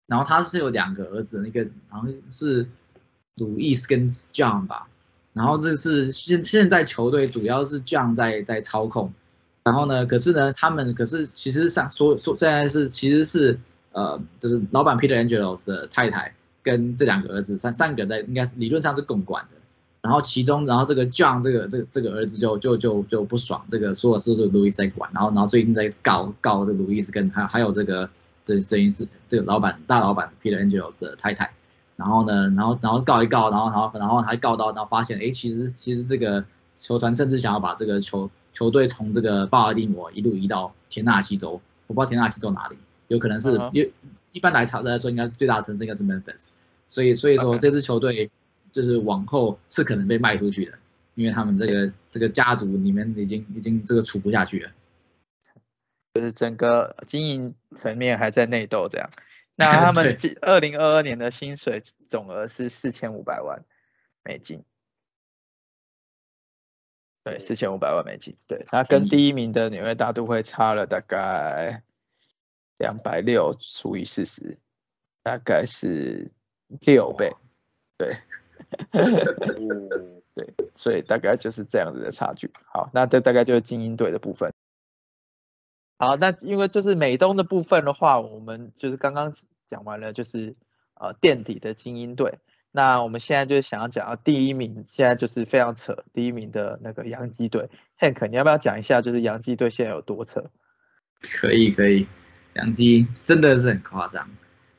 [0.06, 2.68] 然后他是有两个儿子，那个好像是
[3.36, 4.88] 鲁伊斯跟 John 吧，
[5.32, 9.12] 然后这是现现在球队主要是 John 在在操控，
[9.62, 13.58] 然后呢，可是呢，他们可是其实上说说现在是其实是
[13.92, 19.58] 呃，就是老板 Peter Angelos 的太太跟这两个儿子三三个在应该理论上是共管的，
[20.02, 28.08] 然后其中然后这个 John 这个这个这个儿子就就就就不爽，这个所有事都是路易斯在管，然后然后最近在告告这个路易斯跟还还有这个。
[28.42, 31.52] 这这一是这个老板大老板 Peter Angelo 的太太，
[31.94, 36.42] 然后呢，然后然后告一告，然后然后然后还告到，然后发现，哎，其实其实这个
[36.74, 42.76] 球团甚至想要把这个球球队从这个巴尔的摩一路移到田纳西州，我不知道田纳西州哪里，
[43.08, 43.92] 有可能是，一
[44.32, 46.46] 一般来查来说，应该最大城市应该是 Memphis，
[46.88, 48.30] 所以所以说这支球队
[48.72, 50.78] 就是往后是可能被卖出去的，
[51.14, 54.70] 因为他们这个这个家族里面已经已经这个处不下去了。
[56.12, 59.10] 就是整个经营层面还在内斗这样，
[59.54, 63.64] 那 他们二零二二年的薪水总额是四千五百万
[64.24, 64.64] 美金，
[67.22, 71.84] 对，四千五百万美金，对，那跟第一名的纽约大都会差了大概
[72.80, 74.58] 两百六除以四十，
[75.22, 76.32] 大概是
[76.80, 77.30] 六倍，
[77.98, 78.16] 对，
[80.34, 82.50] 对，所以大概就是这样子的差距。
[82.64, 84.50] 好，那这大概就是精英队的部分。
[85.98, 89.34] 好，那因为就是美东的部分的话，我们就是刚刚
[89.66, 90.56] 讲完了，就是
[90.94, 92.38] 呃垫底的精英队。
[92.72, 97.68] 那我们现在就是想要讲到第一名，现在就是非常扯，第一名的那个洋基队。
[97.98, 100.50] Hank，你要不要讲一下，就是洋基队现在有多扯？
[101.20, 102.06] 可以可以，
[102.54, 104.28] 杨基真的是很夸张。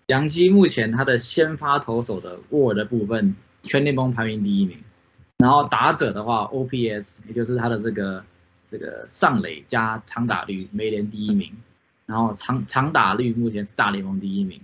[0.07, 4.77] 杨基目前他的先发投手的握的部分，全联盟排名第一名。
[5.37, 8.23] 然后打者的话，OPS，也就是他的这个。
[8.67, 11.51] 这个上垒加长打率，美联第一名，
[12.05, 14.61] 然后长长打率目前是大联盟第一名，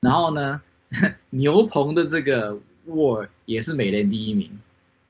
[0.00, 0.62] 然后呢，
[1.28, 4.58] 牛棚的这个沃也是美联第一名，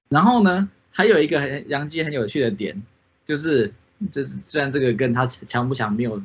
[0.08, 2.82] 然后呢，还有一个很杨基很有趣的点，
[3.24, 3.72] 就是
[4.10, 6.20] 就是虽然这个跟他强不强没有，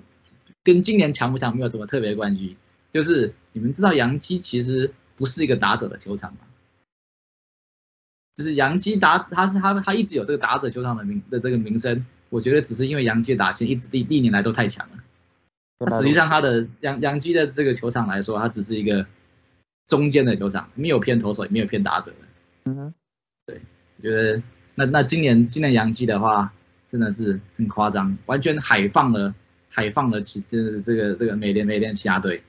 [0.68, 2.58] 跟今年强不强没有什么特别关系，
[2.92, 6.40] 就是你们知道杨基其实不是一个打者的球场吗？
[8.36, 14.98] 就是杨基打，他是他他一直有这个打者球场的名的这个名声，我觉得只是因为杨基打线一直历历年来都太强了。
[15.80, 19.08] 那实际上他的杨杨基的这个球场来说，它只是一个
[19.88, 22.18] 中间的球场，没有偏投手，也没有偏打者的。
[22.66, 22.94] 嗯哼，
[23.46, 23.62] 对，
[23.96, 24.44] 我觉得
[24.76, 26.52] 那那今年今年杨基的话，
[26.90, 29.34] 真的是很夸张，完全海放了
[29.78, 32.42] 海放的其这这个这个美联美联其他队，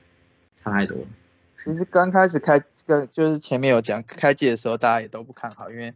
[0.55, 0.97] 差太多。
[1.63, 5.93] 其实刚开始开跟就是前面有讲开季的时候，大家也都不看好，因为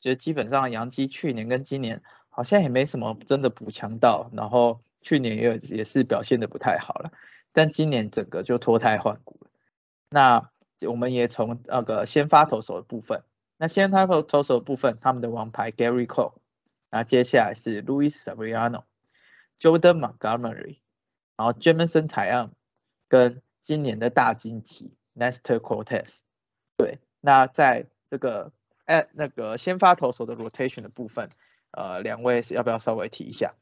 [0.00, 7.10] 觉得基本上杨基去年跟今年好像也没什么真的补强到，然后去年也也是表现的不太好了，
[7.52, 9.50] 但今年整个就脱胎换骨了。
[10.10, 10.48] 那
[10.86, 13.24] 我们也从那个先发投手的部分，
[13.56, 16.34] 那先发投投手的部分，他们的王牌 Gary Cole，
[16.88, 18.84] 然后接下来是 Louis Severiano、
[19.60, 20.78] Jordan Montgomery，
[21.36, 22.50] 然后 Jameson Taillon
[23.08, 26.18] 跟今年的大惊奇 Nestor Cortez。
[26.76, 28.52] 对，那在这个
[28.84, 31.30] 哎那个先发投手的 rotation 的部分，
[31.72, 33.54] 呃，两位要不要稍微提一下？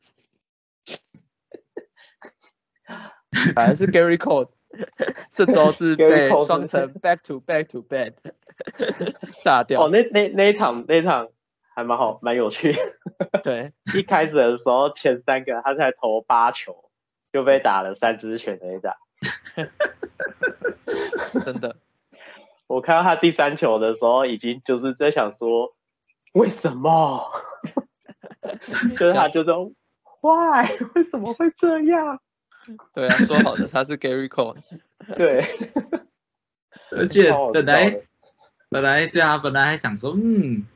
[3.55, 4.51] 反正是 Gary Cole。
[5.35, 8.13] 这周是被双城 back to back to back
[9.43, 9.85] 炸掉。
[9.87, 11.29] 哦，那那那一场那一场
[11.77, 12.75] 还蛮好，蛮有趣。
[13.45, 16.91] 对，一开始的时候前三个他才投八球，
[17.35, 18.97] 就被打了三支全垒打。
[21.45, 21.77] 真的，
[22.67, 25.77] 我看到他第三球的时候，已经就是在想说，
[26.33, 27.31] 为什么？
[28.99, 29.71] 就是他就说
[30.23, 30.67] ，Why？
[30.95, 32.21] 为什么会这样？
[32.95, 34.57] 对啊，说好的他是 Gary Cole，
[35.15, 35.45] 对，
[36.91, 38.01] 而且本来
[38.71, 40.67] 本来对啊，本来还想说，嗯，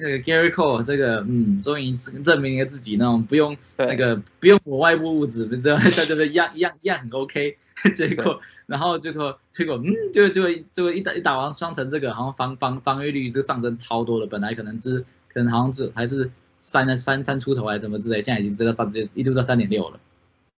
[0.00, 7.58] 这个 Gary Cole 这个，嗯，终于证明了自己那种不用那个不用我外部物质，这 样对对对，一样一样一样很 OK，
[7.94, 20.00] 结果然后结果结果嗯，就就就一打一打完双城这个，好像防防防御率就上升超多了，本来可能是可能好像是还是三三三出头还是什么之类，现在已经知道三一度到三点六了。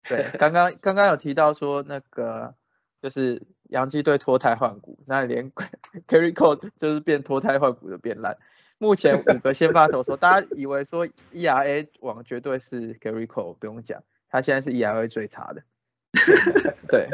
[0.08, 2.54] 对，刚刚刚刚有提到说那个
[3.02, 5.52] 就是洋基队脱胎换骨，那连
[6.08, 8.38] Gary Cole 就是变脱胎换骨的变烂。
[8.80, 15.62] 目前五个先发投手， 大家以为说 ERA 王绝对是 Gary Cole，不用讲，他现在是 ERA 最差的。
[16.88, 17.06] 对，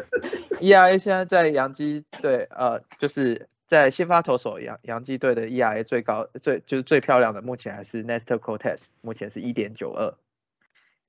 [0.60, 10.14] ERA 现在在洋基队，呃，就是在先发投手洋洋基队的 ERA 最高最就是最漂亮的，目前还是 Nestor Cortez，目前是一点九二。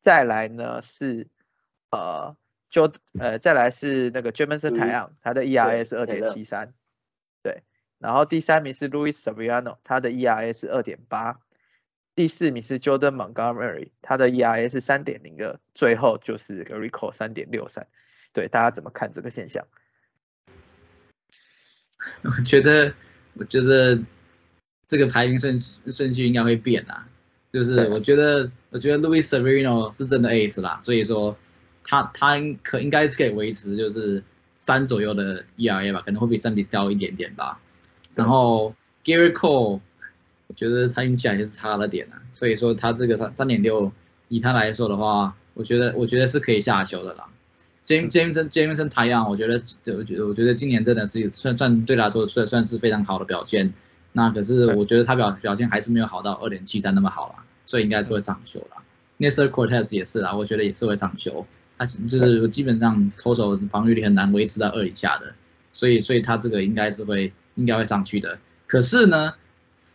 [0.02, 1.28] 再来呢是
[1.90, 2.36] 呃
[2.70, 6.74] 就呃再来是那个 Jameson Taillon，他的 ERA 是二点七三，对，
[8.02, 11.40] 然后第三名是 Luis Severiano，他的 ERA 是二点八，
[12.16, 17.88] 第四名是 Jordan Montgomery，他的 ERA 是三点零二，最后就是 Rico 三点六三，
[18.34, 19.68] 对，大家怎么看这个现象？
[22.24, 22.94] 我觉得
[23.36, 24.02] 我觉得
[24.88, 27.08] 这个排名顺顺序应该会变啊。
[27.54, 31.38] 就是我觉得，我觉得 Luis Severino 是真的 ace 啦，所以说
[31.84, 34.24] 他他可应该是可以维持就是
[34.56, 37.60] 三左右的 ERA 吧，可能会比三比高一点点吧。
[38.16, 39.80] 然后 Gary Cole，
[40.48, 43.92] 我觉得他运气还是差了点啊，所以说他这个三三点六，
[44.28, 47.26] 以他来说的话，我觉得我觉得是可以下球的啦。
[47.86, 53.74] James Jameson Jameson 太阳，我觉得这我觉得我觉得今年真的是算算对他来说算算是非常好的表现。
[54.14, 58.84] 那可是我觉得他表表现还是没有好到二点七三那么好啦，所以应该是会上球啦。
[59.18, 61.46] n e s t e r Cortez 也是啦，我觉得也是会上球，
[61.78, 65.34] 他就是基本上投手防御力很难维持在二以下的，
[65.74, 68.40] 所以所以他这个应该是会应该会上去的。
[68.68, 69.36] 可是呢，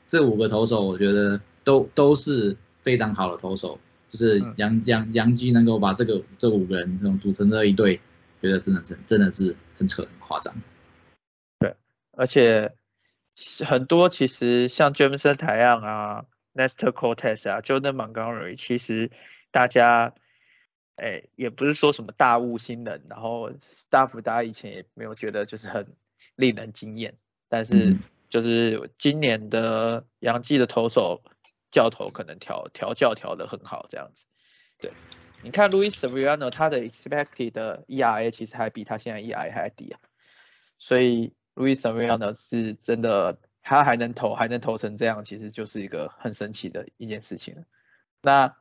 [0.09, 8.01] 这五个投手我觉得都都是非常好的投手，就是杨杨杨基能够把这个这五个人这种组成的一队，
[8.41, 10.55] 觉得真的是真的是很扯很夸张。
[11.59, 11.77] 对，
[12.13, 12.73] 而且。
[13.67, 16.25] 很多其实像 Jameson 台样啊
[16.55, 19.11] ，Nestor Cortez 啊，Jordan Montgomery，其实
[19.51, 20.15] 大家
[20.95, 25.87] 哎也不是说什么大物新人，然后 staff 大家以前也没有觉得就是很
[26.35, 27.97] 令人惊艳，但是
[28.29, 31.23] 就是今年的洋基的投手
[31.71, 34.27] 教头可能调调教调的很好这样子。
[34.79, 34.93] 对，
[35.43, 40.01] 你看 Luis Severiano 他的 expected 的 ERA 其实还比他现在 ERA 还低啊，
[40.79, 41.33] 所以。
[41.57, 47.65] 路易斯·维亚呢是真的，他还能投，还能投成这样，其实就是一个很神奇的一件事情。
[48.21, 48.55] 那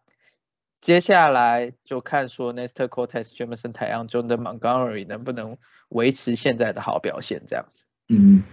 [0.80, 5.58] 接下来就看说 Nestor Cortez、Jameson Taillon、Jordan Montgomery 能不能
[5.90, 7.84] 维持现在的好表现，这样子。
[8.08, 8.46] 嗯。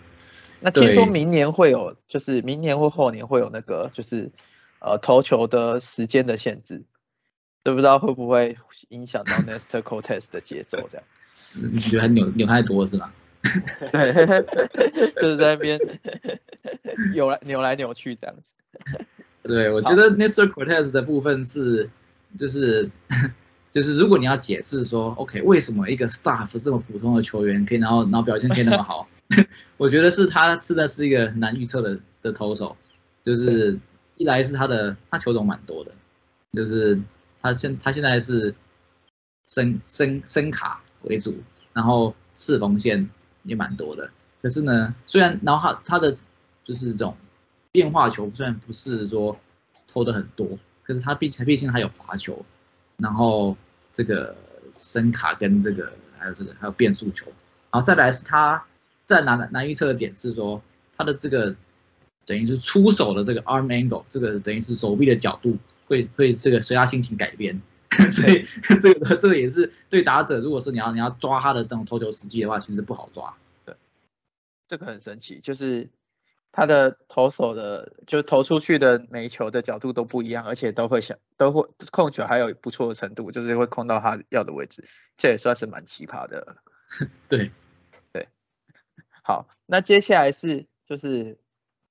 [0.63, 4.31] 那听说明年会有，就是明年或后年会有那个，就是
[4.81, 6.83] 呃投球的时间的限制，
[7.63, 8.57] 都不知道会不会
[8.89, 11.05] 影响到 Nestor Cortez 的节奏，这样。
[11.55, 13.13] 你觉得扭扭太多是吗？
[13.91, 14.13] 对，
[15.21, 15.79] 就是在那边
[17.13, 18.43] 扭来扭来扭去这样子。
[19.43, 21.91] 对，我觉得 Nestor Cortez 的部分是，
[22.39, 22.89] 就是
[23.73, 29.09] 就是如果你要解释说，OK，为什么一个 staff 这么普通的球员可以然后然后表现可以那么好，
[29.77, 32.77] 我觉得是他真的是一个很难预测的的投手，
[33.25, 33.79] 就是
[34.17, 35.93] 一来是他的他球种蛮多的，
[36.53, 37.01] 就是
[37.41, 38.55] 他现他现在是
[39.47, 41.35] 声声声卡为主，
[41.73, 43.09] 然后四缝线
[43.43, 44.11] 也蛮多的。
[44.41, 46.17] 可是呢，虽然然后他他的
[46.65, 47.17] 就是这种
[47.71, 49.39] 变化球虽然不是说
[49.87, 52.45] 投的很多，可是他毕竟毕竟还有滑球，
[52.97, 53.57] 然后
[53.93, 54.37] 这个
[54.75, 57.27] 声卡跟这个还有这个还有变速球，
[57.71, 58.65] 然后再来是他
[59.07, 60.63] 再难难预测的点是说
[60.97, 61.57] 他的这个
[62.25, 67.61] 等于是出手的这个 arm angle，这个等于是手臂的角度会会这个随他心情改变，
[68.11, 68.45] 所以
[68.81, 73.35] 这个这个也是对打者，如果是你要你要抓他的这种投球时机的话，其实不好抓。
[73.67, 73.75] 对
[74.69, 75.91] 这个很神奇，就是
[76.53, 84.85] 他的投手的，就是投出去的每一球的角度都不一样，而且都会想都会控球还有不错的程度，就是会控到他要的位置，
[85.17, 86.57] 这也算是蛮奇葩的。
[87.29, 87.51] 对 对，
[89.23, 91.39] 好，那接下来是就是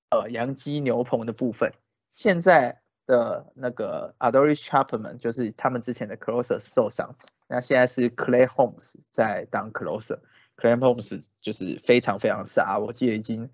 [0.09, 1.73] 呃洋基牛棚的部分，
[2.11, 7.15] 现在的那个 Adoris Chapman 就是他们之前的 closer 受伤，
[7.47, 10.19] 那现在是 Clay Holmes 在当 closer。
[10.57, 13.49] Clay Holmes 就是非常非常傻，我记得已经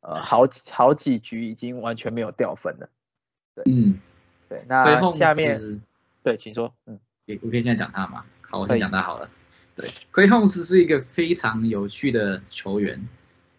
[0.00, 0.42] 呃好
[0.72, 2.88] 好几局已经完全没有掉分了。
[3.54, 4.00] 对，嗯，
[4.48, 5.82] 对，那下面
[6.24, 6.98] 对，请说，嗯，
[7.42, 8.24] 我可以现在讲他吗？
[8.40, 9.30] 好，我先讲他好了。
[9.82, 13.08] 对，Clay Holmes 是一个非常有趣的球员。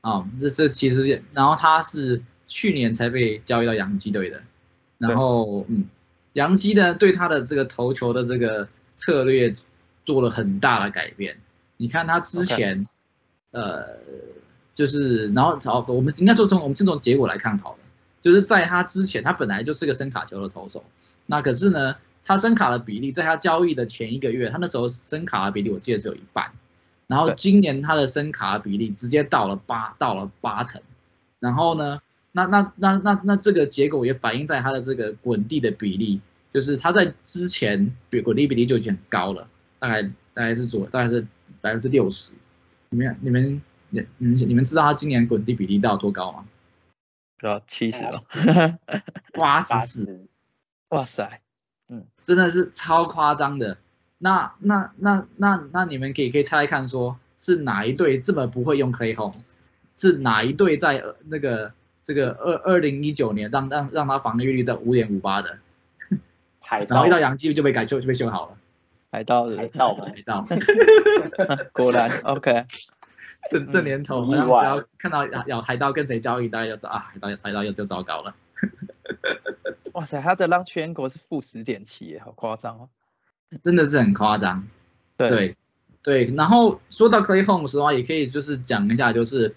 [0.01, 4.43] 啊，这这其实，然后他是去年才被交易到洋基队的，
[4.97, 5.85] 然后嗯，
[6.33, 8.67] 洋基呢对他的这个投球的这个
[8.97, 9.55] 策略
[10.03, 11.37] 做了很大的改变。
[11.77, 12.85] 你看他之前，
[13.51, 13.97] 呃，
[14.75, 17.79] 就是，然后好，我们应该说从我们这种结果来看好了，
[18.21, 20.83] 就是在他之前，他本来就是个深卡球的投手，
[21.25, 21.95] 那可是呢，
[22.25, 26.51] 他声卡的比例，在他交易的前一个月，他那时候声卡的比例我记得只有一半，
[27.07, 30.81] 然后今年他的声卡比例直接到了八，到了八成，
[31.39, 32.01] 然后呢，
[32.31, 36.21] 那那那那那这个结果也反映在他的这个滚地的比例，
[36.53, 39.47] 就是他在之前比滚地比例就已经很高了，
[39.79, 40.03] 大概
[40.33, 41.25] 大概是左，大概是。
[41.61, 42.33] 百分之六十，
[42.89, 46.45] 你们你们你你们你们知道他今年滚地比例到多高吗？
[47.39, 48.21] 到七十了，
[49.31, 50.27] 八十四，
[50.89, 51.39] 哇塞，
[51.93, 53.77] 嗯，真的是超夸张的。
[54.17, 59.51] 那那那那那你们可以可以猜猜看，说是哪一队这么不会用 Clay Holmes？
[59.95, 61.71] 是哪一队在那个
[62.03, 65.57] 这个二二零一九年让让让他防御率在五点五八的？
[66.61, 68.57] 海盗，然后一到洋基就被改修就被修好了。
[69.11, 70.43] 海盗的海盗海盗，
[71.73, 72.65] 果然 OK。
[73.51, 78.33] 这这年头，只要看到有海盗跟谁交易，大家就知道啊，海盗海盗又就糟糕了。
[79.93, 82.89] 哇塞，他的 launch angle 是负十点七，好夸张哦，
[83.63, 84.67] 真的是很夸张。
[85.17, 85.55] 对
[86.03, 89.55] 对，然后说到 Clay Holmes 的话，也可以就是讲一下，就是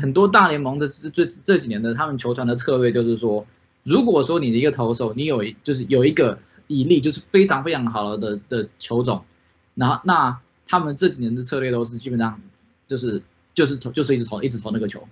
[0.00, 3.46] 很多大联盟的这这这几年的他们球团的策略，就是说，
[3.82, 6.38] 如果说你的一个投手，你有就是有一个。
[6.68, 9.26] 以力就是非常非常好的的球种，
[9.74, 12.40] 然后那他们这几年的策略都是基本上
[12.88, 13.22] 就是
[13.52, 15.06] 就是投就是一直投一直投那个球，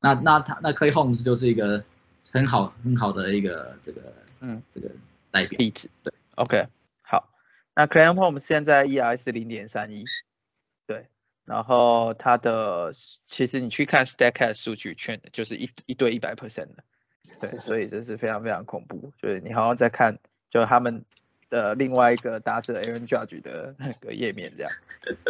[0.00, 1.84] 那那他那 Clay Holmes 就是一个
[2.32, 4.62] 很好很好的一个这个嗯。
[4.70, 4.90] 这个
[5.30, 5.56] 代表。
[5.58, 5.90] 例子。
[6.02, 6.66] 对 OK
[7.02, 7.28] 好。
[7.74, 10.04] 那 Clay Holmes 现在 ERA 是零点三一。
[10.86, 11.08] 对
[11.44, 12.94] 然后它的
[13.26, 16.84] 其实你去看 Statcast 数据圈就是一一堆一百 percent 的。
[17.40, 19.12] 对所以这是非常非常恐怖。
[19.20, 20.18] 就是你好像在看。
[20.48, 21.04] 就他们
[21.50, 24.72] 的另外一个打者 Aaron Judge 的那个页面这样，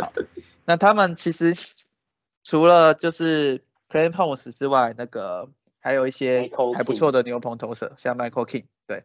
[0.00, 0.12] 好，
[0.66, 1.56] 那他们其实
[2.44, 5.48] 除了就是 Clay Holmes 之外，那个
[5.86, 9.04] 还有一些还不错的牛棚投手，像 Michael King 对，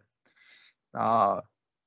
[0.91, 1.43] 然后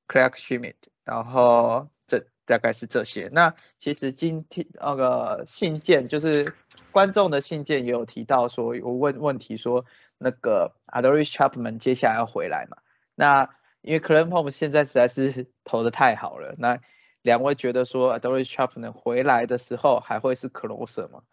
[0.07, 3.29] Craig Schmidt，然后这大概是这些。
[3.29, 6.53] 那其实今天那个信件就是
[6.93, 9.83] 观众的信件也有提到说，有问问题说
[10.17, 12.77] 那个 Adoris Chapman 接下来要回来嘛？
[13.15, 16.79] 那因为 Clay Holmes 现在实在是 投的太好了，那
[17.21, 21.23] 两位觉得说 Adoris Chapman 回来的时候还会是 closer 吗？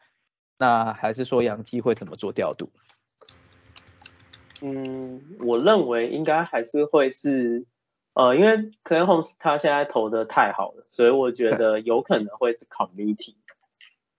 [0.58, 2.72] 那还是说杨基会怎么做调度？
[4.62, 7.66] 嗯，我认为应该还是会是，
[8.14, 13.34] 呃，因为 Clay Holmes 他现在投的太好了，所以我觉得 有可能会是 committee。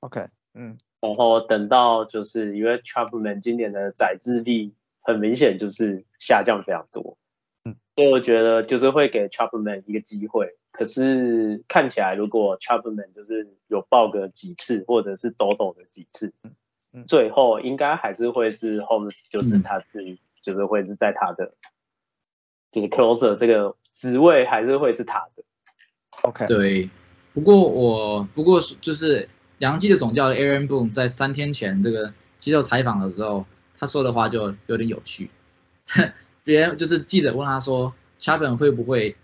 [0.02, 7.18] OK，嗯，然后等到就是因为 Chapman 今年的载智力很明显就是下降非常多。
[7.66, 16.34] 嗯所以我觉得就是会给 Chapman 一个机会，可是看起来如果 Chapman 就是有爆个几次，或者是抖抖的几次，
[17.08, 21.56] 最后应该还是会是 Holmes，就是他自己就是会是在他的
[22.72, 25.44] 就是 closer 这个职位还是会是他的。
[26.22, 26.90] OK，对。
[27.34, 29.28] 不过我不过就是
[29.58, 33.46] 杨基的总教练 Aaron Boone 在三天前这个接受采访的时候，
[33.80, 35.32] 他说的话就有点有趣。
[36.44, 39.16] 别人就是记者问他说 Chapman 会不会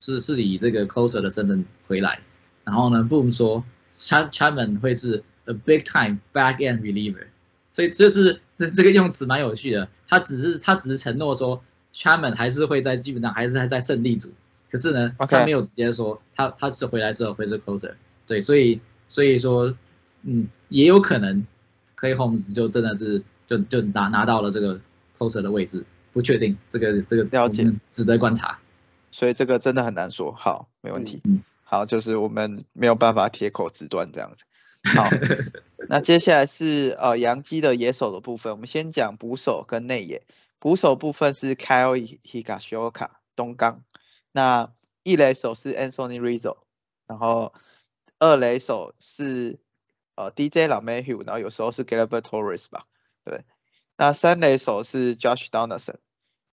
[0.00, 2.20] 是是以这个 closer 的身份回来？
[2.64, 7.28] 然后呢，Boom 说 Ch Chapman 会是 a big time back end reliever，
[7.72, 9.88] 所以就是这这个用词蛮有趣的。
[10.08, 11.62] 他只是他只是承诺说
[11.94, 14.32] Chapman 还是会在基本上还是还在胜利组，
[14.70, 17.94] 可是呢，他没有直接说他他是回来之后会是 closer。
[18.26, 19.74] 对，所以所以说，
[20.22, 21.46] 嗯，也有可能
[21.98, 24.80] Clay Holmes 就真的是就就拿拿到了这个
[25.16, 25.84] closer 的位置。
[26.10, 28.58] 不确定这个这个了解，值得观察，
[29.10, 30.32] 所以这个真的很难说。
[30.32, 31.20] 好，没问题。
[31.24, 34.42] 嗯，好，就是我们没有办法铁口直断这样子。
[34.84, 35.08] 好，
[35.88, 40.26] 那接下来是呃杨基的野手的部分，我们先讲捕手跟内野。
[40.58, 43.82] 捕手部分是 Kyle Higashioka 东冈，
[44.32, 44.72] 那
[45.02, 46.58] 一垒手是 Anthony Rizzo，
[47.06, 47.54] 然后
[48.18, 49.58] 二垒手是
[50.16, 52.86] 呃 DJ 老 Mayhew，然后有时候是 Gilbert Torres 吧，
[53.24, 53.44] 对。
[53.96, 55.96] 那三垒手是 Josh Donaldson。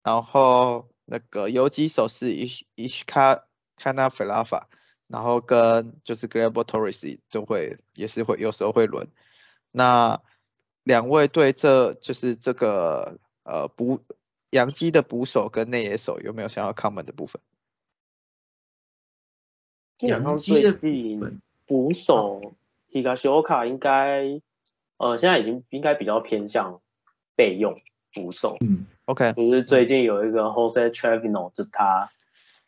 [0.03, 3.45] 然后那个游击手是 Ish Ishka
[3.79, 4.65] Kana Falafa，
[5.07, 9.09] 然后跟就是 Glebo Torres 都会也是会有时候会轮。
[9.71, 10.21] 那
[10.83, 14.01] 两位对这就是这个呃捕
[14.51, 17.41] 洋基的捕手跟内野手有没有想要 comment 的部分？
[19.99, 20.79] 洋基的
[21.67, 22.55] 捕手
[22.91, 24.41] Higashioka 应该
[24.97, 26.81] 呃现在已经应该比较偏向
[27.35, 27.77] 备用。
[28.17, 32.13] 捕手，嗯，OK，就是最近有一个 Jose Trevino，就是他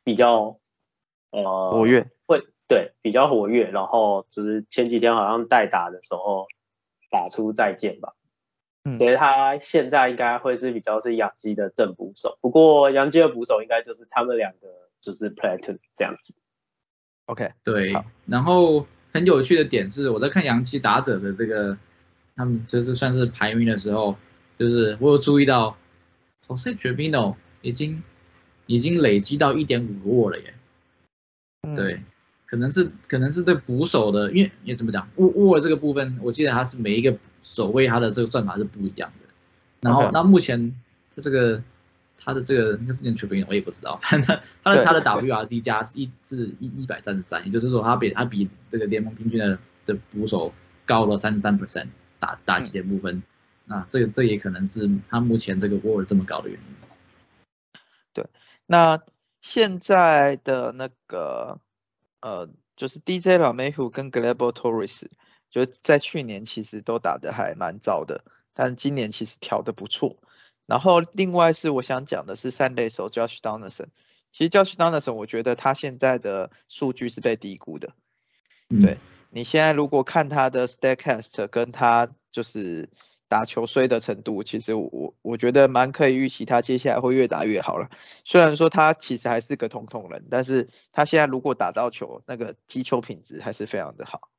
[0.02, 0.58] 比较
[1.30, 2.10] 呃活跃，会
[2.68, 6.46] 对比较活跃，然后就是前几天好像代打的时候
[7.10, 8.14] 打出再见吧，
[8.84, 14.68] 嗯，所以他现在应该会是比较是养鸡的正捕手，不过养鸡的捕手应该就是他们两个
[15.00, 16.34] 就是 platoon 这样子
[17.26, 17.92] ，OK，对，
[18.26, 21.76] 然后很有趣的点是我在看洋基打者的这个
[22.34, 24.16] 他们就是算是排名的时候。
[24.58, 25.76] 就是我有注意到
[26.48, 28.02] ，Jose Trevino 已经
[28.64, 30.54] 已经累积到一点五个沃了耶。
[31.76, 32.00] 对，
[32.46, 39.26] 可能是可能是对捕手的，因为因为怎么讲，沃沃这个部分，我记得他是每一个守卫他的这个算法是不一样的。
[39.80, 40.74] 然后那目前
[41.14, 41.62] 他这个
[42.16, 50.52] 他的这个应该是念 Trevino，我也不知道，反 正他的他的 WRC 加是一至一一百三十三，也就是说他比他比这个联盟平均的的捕手
[50.84, 51.88] 高了三十三 percent
[52.18, 53.22] 打打击的部分。
[53.64, 57.80] 那这个这也可能是他目前这个 WAR 这么高的原因。
[58.12, 58.24] 对，
[58.66, 59.02] 那
[59.40, 61.58] 现在的那个
[62.26, 65.04] 呃，就是 DJ 老梅虎跟 Global Torres，
[65.48, 70.16] 就在去年其实都打得还蛮糟的，但今年其实调的不错。
[70.66, 73.90] 然后另外是我想讲的是三垒手 Josh Donaldson，
[74.32, 77.92] 其实 Josh Donaldson 我觉得他现在的数据是被低估的。
[78.68, 78.98] 对
[79.30, 82.88] 你现在如果看他的 Statcast 跟他就是。
[83.28, 87.90] 打球衰的程度，其实我我觉得蛮可以预期他接下来会越打越好了。
[88.24, 94.30] 虽然说他其实还是个通通人，但是他现在如果打到球，那个击球品质还是非常的好。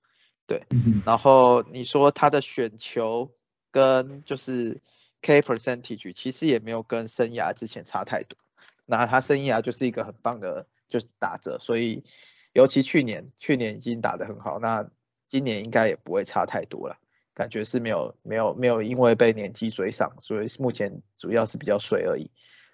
[0.45, 0.63] 对，
[1.05, 3.31] 然后你说他的选球
[3.69, 4.81] 跟就是
[5.21, 8.37] K percentage，其实也没有跟生涯之前差太多。
[8.85, 12.05] 那他生涯就是一个很棒的，就是打者，所以
[12.53, 14.89] 尤其去年，去年已经打得很好，那
[15.27, 16.97] 今年应该也不会差太多了。
[17.37, 22.31] 感觉是没有没有没有因为被年纪追上，所以目前主要是比较水而已。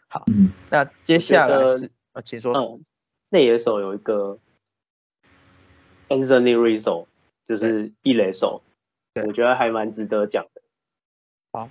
[0.08, 0.24] 好，
[0.70, 2.80] 那接下来是啊，请说。
[3.28, 4.40] 内野手有一个
[6.08, 7.08] Anthony Rizzo，
[7.44, 8.64] 就是一垒手，
[9.28, 10.62] 我觉得还蛮值得讲的。
[11.52, 11.70] 好，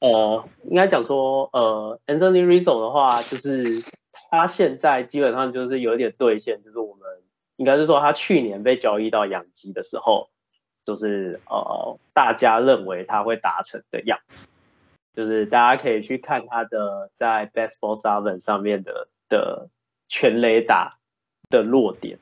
[0.00, 3.84] 呃，应该讲说，呃，Anthony Rizzo 的话，就是
[4.32, 7.06] 他现在基本上就是有一点兑现，就是我们
[7.54, 10.30] 应该是说他去年被交易到养鸡的时候。
[10.84, 14.48] 就是呃，大家认为他会达成的样子，
[15.14, 19.68] 就是大家可以去看他的在 Baseball Seven 上面的的
[20.08, 20.98] 全垒打
[21.48, 22.18] 的落点，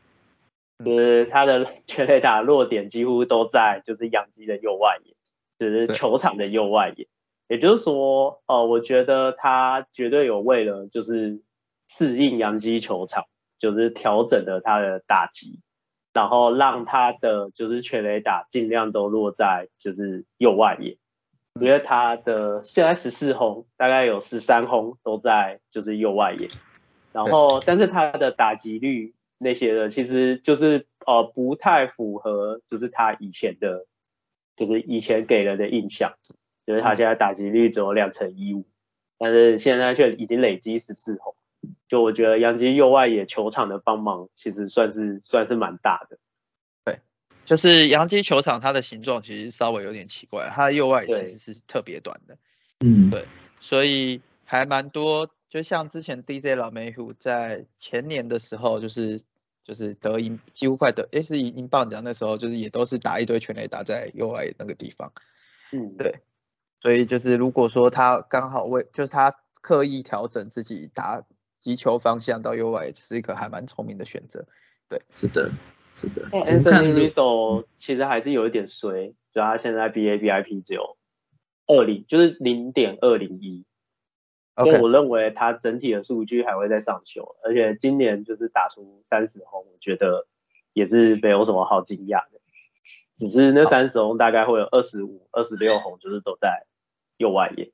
[0.84, 5.14] 就是他的全垒打落点几乎都在就是养鸡的右外野，
[5.58, 7.08] 就是球场的右外野，
[7.48, 11.40] 也就是说，呃，我觉得他绝对有为了就是
[11.88, 13.26] 适应洋基球场，
[13.58, 15.60] 就是调整了他的打击。
[16.14, 20.98] 然后让他的就是全垒打尽量都落在就是右外野，
[21.54, 26.48] 因为他的现在十四轰，大概有十三轰都在就是右外野。
[27.12, 33.86] 然后，但是他的打击率那些的，其实就是呃不太符合就是他以前的，
[34.56, 36.14] 就是以前给人的印象，
[36.66, 38.66] 就是他现在打击率只有两成一五，
[39.18, 41.34] 但是现在却已经累积十四轰。
[41.92, 46.18] 就我觉得杨基右外野球场的帮忙，其实算是算是蛮大的。
[46.86, 47.00] 对，
[47.44, 52.38] 就是杨基球场它的形状其实稍微有点奇怪，它的右外野其实是特别短的。
[52.80, 53.26] 嗯，对，
[53.60, 59.20] 所以还蛮多就像之前 DJ 老梅虎在前年的时候，就是
[59.62, 65.12] 就是得英几乎快得，诶是英棒奖那时候，就是也都是打一堆全垒打在右外那个地方。
[65.72, 66.20] 嗯，对，
[66.80, 71.22] 所以就是如果说他刚好为，就是他刻意调整自己打
[71.62, 74.44] 击球方向到右外，是一个还蛮聪明的选择。
[74.88, 75.52] 对，是的，
[75.94, 76.28] 是的。
[76.30, 80.96] Anthony Rizzo 其实还是有一点衰，就他现在 BABIP 只有
[81.68, 83.64] 二零，就是零点二零一。
[84.56, 90.26] OK，我认为他整体的数据还会再上修，而且今年就是打出三十轰，我觉得
[90.72, 92.40] 也是没有什么好惊讶的。
[93.16, 96.66] 只是那三十红大概会有二十五、二十六红，就是都在
[97.18, 97.70] 右外野。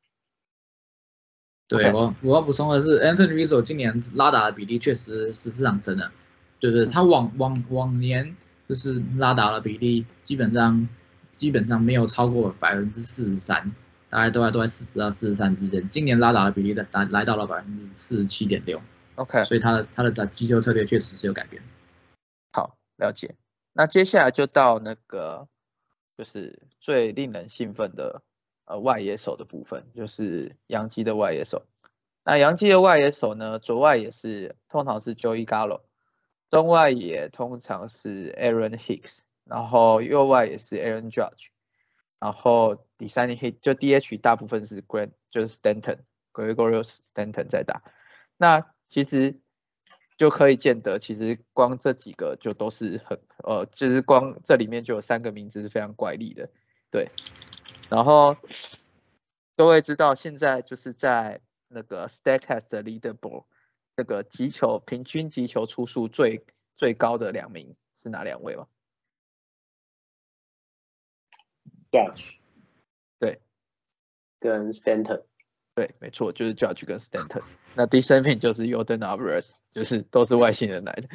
[1.68, 6.10] 对我我要补充的是，Anthony Rizzo 今年拉打的比例确实是上升的，
[6.58, 8.34] 就是他往往往年
[8.66, 10.88] 就是拉打的比例基本上
[11.36, 13.70] 基本上没有超过百分之四十三，
[14.08, 15.86] 大概都在都在四十到四十三之间。
[15.90, 18.80] 今年拉打的比例达来到了百分之四十七点六。
[19.16, 21.62] OK，所以他的他的打击球策略确实是有改变。
[22.52, 23.34] 好，了解。
[23.74, 25.46] 那接下来就到那个，
[26.16, 28.22] 就是最令人兴奋的
[28.68, 31.64] 呃外野手的部分，就是洋基的外野手。
[32.22, 35.80] 那洋基的外野手呢，左外也是通常是 Joey Gallo，
[36.50, 41.48] 中外也通常是 Aaron Hicks，然后右外也是 Aaron Judge，
[42.20, 47.82] 然后第三 hit 就 DH 大部分是 Grant 就是 Stanton，Gregorius Stanton 在打。
[48.36, 49.40] 那其实。
[50.18, 56.50] 就可以见得，其实光这几个就都是很呃，就是光这里面就有三个名字是非常怪力的，
[56.90, 57.08] 对。
[57.88, 58.36] 然后
[59.56, 63.44] 各位知道现在就是在那个 Statcast 的 Leaderboard
[63.96, 66.44] 那个击球平均击球出数最
[66.76, 68.66] 最高的两名是哪两位吗
[71.90, 72.34] ？Judge，
[73.18, 73.40] 对，
[74.38, 75.24] 跟 Stanton。
[75.74, 77.42] 对，没错，就是 Judge 跟 Stanton。
[77.74, 81.08] 那第三名就是 Yordan Alvarez，就是都是外星人来的。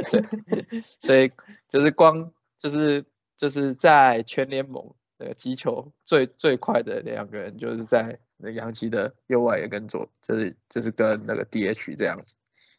[1.00, 1.32] 所以
[1.68, 3.04] 就是光就是
[3.36, 12.34] 就是在全联盟那个击球最最快的两个人，就是在那洋基的右外野跟左，就是就是跟那个 DH 这样子。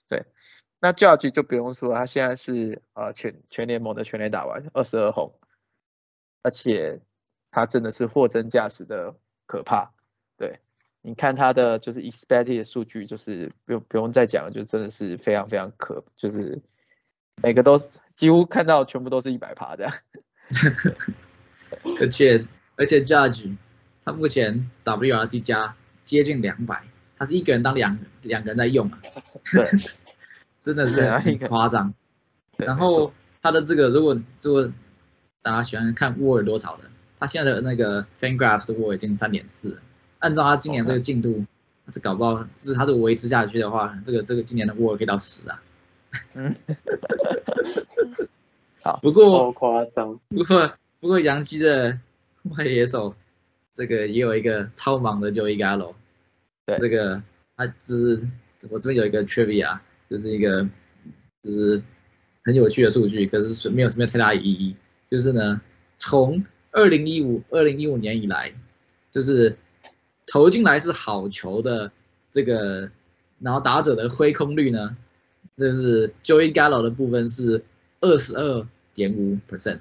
[0.07, 0.25] 对，
[0.79, 5.33] 那 Judge 就不用说，他现在是呃全全联盟的全垒打完二十二轰，
[6.41, 7.01] 而且
[7.51, 9.15] 他真的是货真价实的
[9.45, 9.93] 可怕。
[10.37, 10.59] 对。
[11.01, 16.61] 你看他的就是 expected 的数据，就是不用不用再讲了，就真的是非常非常可，就是
[17.41, 19.93] 每个都是几乎看到全部都是一百趴这样。
[22.01, 22.45] 而且
[22.75, 23.55] 而且 Judge
[24.03, 26.83] 他目前 WRC 加接近两百，
[27.17, 28.99] 他是一个人当两两个人在用啊。
[29.51, 29.69] 对，
[30.63, 31.93] 真的是很夸张。
[32.57, 34.71] 然后他的这个如果如果
[35.41, 36.83] 大家喜欢看 WAR 多少的，
[37.19, 39.79] 他现在的那个 FanGraphs 的 WAR 已经三点四。
[40.19, 41.45] 按照他今年这个进度，
[41.91, 45.61] 这搞不好，就是他如果维持下去的话，这个这个今年的 WAR 可以到十啊。
[46.33, 46.53] 嗯，
[48.83, 50.19] 好，不过超夸张。
[50.29, 51.99] 不过不过杨基的
[52.43, 53.15] 外野手，
[53.73, 55.93] 这个也有一个超忙的 Joey Gallo。
[56.65, 57.21] 对，这个
[57.55, 58.21] 他就是
[58.69, 59.79] 我这边有一个 trivia，
[60.09, 60.67] 就是一个
[61.43, 61.81] 就是
[62.43, 64.75] 很有趣的数据，可是没有什么太大意义。
[65.09, 65.61] 就是呢，
[65.97, 68.53] 从二零一五二零一五年以来，
[69.11, 69.57] 就是。
[70.31, 71.91] 投进来是好球的
[72.31, 72.91] 这个，
[73.39, 74.95] 然后打者的挥空率呢，
[75.57, 77.63] 就是 Joey Gallo 的部分是
[77.99, 79.79] 二十二点五 percent，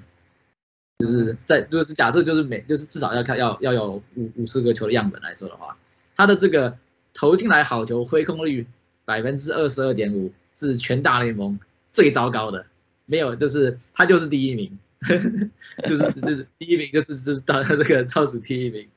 [0.99, 5.77] 就是在就是假设就是每就是至少要看要要有五五十个球的样本来说的话，
[6.15, 6.77] 他的这个
[7.13, 8.67] 投进来好球挥空率
[9.05, 12.65] 百分之二十二点五是全大联盟最糟糕的，
[13.05, 14.77] 没有就是他就是第一名，
[15.87, 18.87] 就是就是第一名就是就是到这个倒数第一名。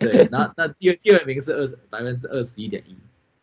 [0.00, 2.94] 对，然后那第二第二名是二十百分之二十一点一，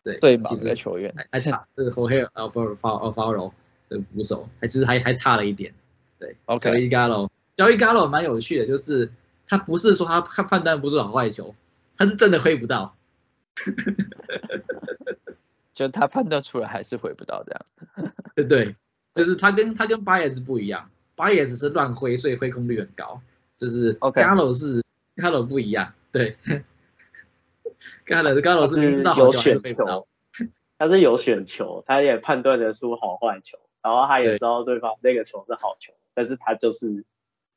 [0.04, 3.52] 对，最忙的球员还还差，这个 Jorge Alfaro Alfaro
[3.88, 5.74] 的鼓手还其实还还差了一点，
[6.20, 6.88] 对，OK，
[7.60, 9.12] 交易 Gallo，Gallo 蛮有趣的，就是
[9.46, 11.54] 他不是说他他判断不出好坏球，
[11.98, 12.96] 他是真的挥不到，
[15.74, 18.74] 就他判断出来还是挥不到这样， 对对，
[19.12, 23.20] 就是他跟他跟 Bias 不一样，Bias 是乱挥，所以挥空率很高，
[23.58, 24.82] 就是 Gallo 是
[25.16, 25.92] Gallo 不一样。
[26.10, 26.38] 对，
[28.06, 30.08] 刚才刚老师明知道有选球，
[30.78, 37.04] 他是有选球，他也判断得出好坏球，然后他也知道对方那个球是好球，但是他就是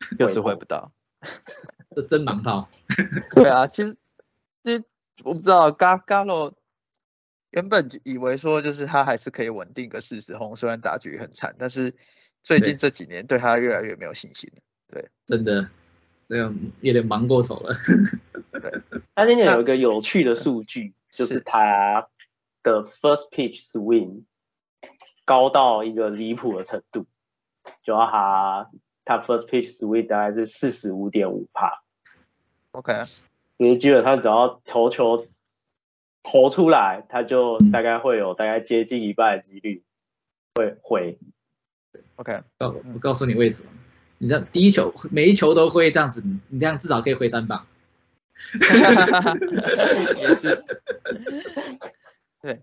[0.20, 0.92] 就是回不到，
[1.96, 2.68] 这真盲套。
[3.36, 3.98] 对啊，其实
[4.64, 4.84] 其实
[5.24, 6.54] 我不知道，嘎嘎罗
[7.52, 11.94] 原本以为说就是他还是可以稳定个四十轰，虽然打局很惨，但是
[12.42, 14.62] 最近这几年对他越来越没有信心了。
[14.88, 15.70] 对，真的。
[16.30, 17.76] 这样有点忙过头了。
[19.14, 22.08] 他今天有一个有趣的数据，就是他
[22.64, 24.24] 的 first pitch swing
[25.26, 27.06] 高到一个离谱的程度，
[27.84, 28.72] 就要他
[29.06, 31.84] 他 first pitch sweet 大概是四十五点五帕。
[32.72, 33.04] OK，
[33.58, 35.28] 其实基本上只要投球
[36.24, 39.84] 投出来，他就大概会有大概接近一半的几率
[40.56, 41.18] 会回。
[42.16, 43.70] OK，告我告诉你为什么？
[44.20, 47.68] 你这样第一球每一球都会这样子，你这样至少可以挥三棒。
[48.54, 48.60] 也
[50.36, 50.64] 是，
[52.42, 52.62] 对，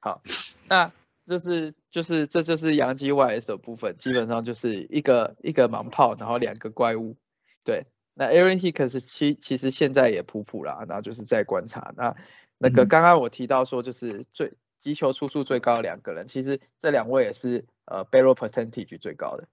[0.00, 0.20] 好，
[0.68, 0.90] 那
[1.26, 7.16] 就是就是这就是洋基 YS 的部分，基本上就是一个一个盲炮，然后两个怪物，
[7.64, 12.16] 对，那 Aaron Hicks 其其实现在也普普啦，然后就是在观察，那
[12.58, 19.48] 那个刚刚我提到说就是最击球出数最高的两个人，其实这两位也是呃 barrel percentage 最高的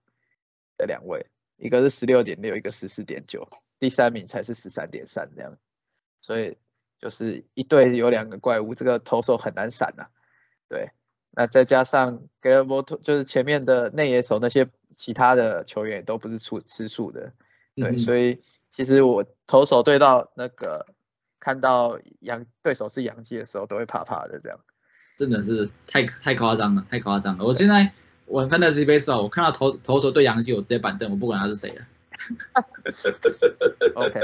[0.78, 3.50] 这两位，一个是十六点六，一个十四点九。
[3.80, 5.58] 第三名才是十三点三这样，
[6.22, 6.58] 所以
[7.00, 10.08] 就是一队有两个怪物，这个投手很难闪呐。
[10.70, 10.92] 对，
[11.36, 17.34] 那再加上 g a r b o 就是前面的内野手那些其他的球员也都不是出吃素的，
[17.76, 20.86] 对，所以其实我投手对到那个
[21.40, 24.60] 看到杨对手是杨基的时候，都会怕怕的这样。
[25.18, 27.46] 真的是太太夸张了，太夸张了。
[27.46, 27.92] 我现在
[28.26, 31.86] 我 Fantasy Baseball，我看到投投手对杨基，我直接板凳，我不管他是谁了。
[33.96, 34.20] OK，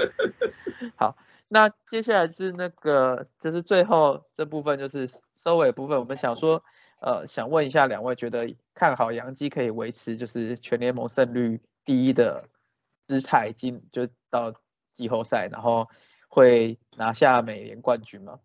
[0.96, 1.16] 好，
[1.48, 6.64] 那接下来是那个，就是最后这部分就是收尾部分，我们想说，
[7.00, 12.50] 呃，想问一下两位，觉得看好杨基可以维持就是全联盟胜率第一的
[13.08, 14.54] 姿态，进就到
[14.92, 15.88] 季后赛，然后
[16.28, 18.40] 会拿下美联冠军吗？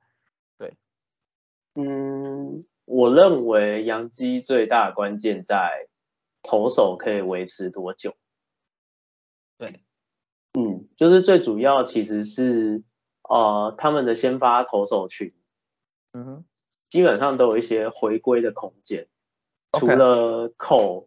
[0.57, 0.77] 对，
[1.75, 5.89] 嗯，我认为杨基最大关键在
[6.43, 8.15] 投手可以维持多久。
[9.59, 9.81] 对，
[10.53, 12.85] 嗯，就是最主要其实是
[13.29, 15.33] 呃他们的先发投手群，
[16.13, 16.45] 嗯哼，
[16.89, 19.09] 基本上都有一些回归的空间，
[19.73, 21.07] 除了 Cole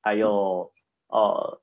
[0.00, 0.72] 还有
[1.08, 1.60] 呃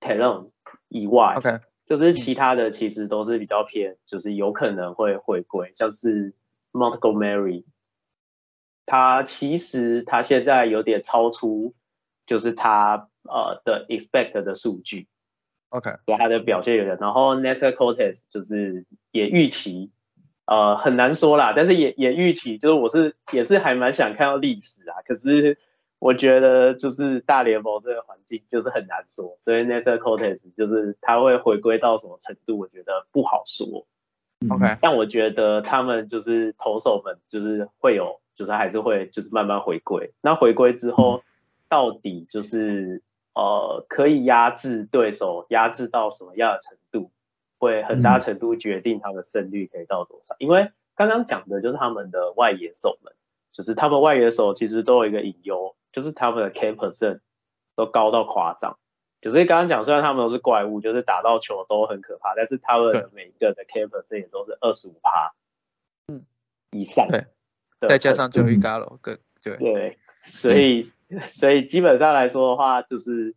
[0.00, 0.50] Talon
[0.88, 6.34] 以外，OK，就是其他的其实都是比较偏，就是有可能会回归，像是
[6.72, 7.64] Montgomery，
[8.84, 11.72] 他其实他现在有点超出，
[12.26, 15.08] 就是他呃的 expect 的数据。
[15.70, 19.90] OK，他的表现有点，然后 Nestor Cortez 就是也预期，
[20.46, 25.58] 呃很难说啦，但是也也预期，就是我是也是还蛮想看到历史啊，可是
[25.98, 33.86] 我觉得就是大联盟这个环境就是很难说，所以 Nestor Cortez 就是他会回归到什么程度，我觉得不好说。
[34.50, 41.22] OK，但我觉得他们就是投手们就是会有，就是还是会就是慢慢回归，那回归之后
[41.68, 43.02] 到底就是。
[43.38, 47.10] 呃，可以压制对手，压制到什么样的程度，
[47.58, 50.36] 会很大程度决定他的胜率可以到多少。
[50.38, 53.12] 因为刚刚讲的就是他们的外野手们，
[53.52, 57.20] 就是他们外野手其实都有一个隐忧，就是他们的 K percent
[57.74, 58.78] 都高到夸张。
[59.20, 65.34] 就是刚刚讲，虽然他们都是怪物，就是打到球都很可怕，但是他们的每一个的 K percent 也都是二十五趴，
[66.08, 66.24] 嗯，
[66.70, 67.08] 以上。
[67.08, 67.26] 对，
[67.88, 70.90] 再加上 Joey Gallo，更对对，所以。
[71.22, 73.36] 所以基本上来说的话，就是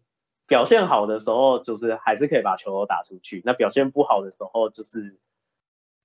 [0.50, 3.42] 表现好的时候，就是还是可以把球打出去。
[3.46, 5.16] 那表现不好的时候，就是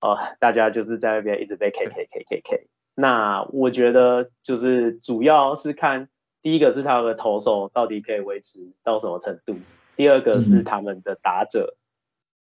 [0.01, 2.67] 呃，大家就是在那边一直被 K K K K K。
[2.95, 6.09] 那我觉得就是主要是看
[6.43, 9.57] 第一个是他们的投手到底可以维持到什么程度，
[9.97, 11.75] 第二个是他们的打者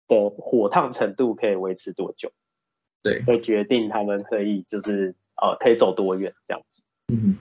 [0.08, 2.32] 的火烫程度可以维持多久，
[3.02, 6.84] 对，会决定他们可以就是呃可以走多远这样子。
[7.08, 7.38] 嗯，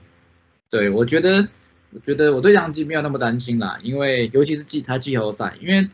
[0.70, 1.48] 对，我觉得。
[1.94, 5.88] 我觉得我对杨基没有那么担心啦，因为尤其是季他季后赛，因为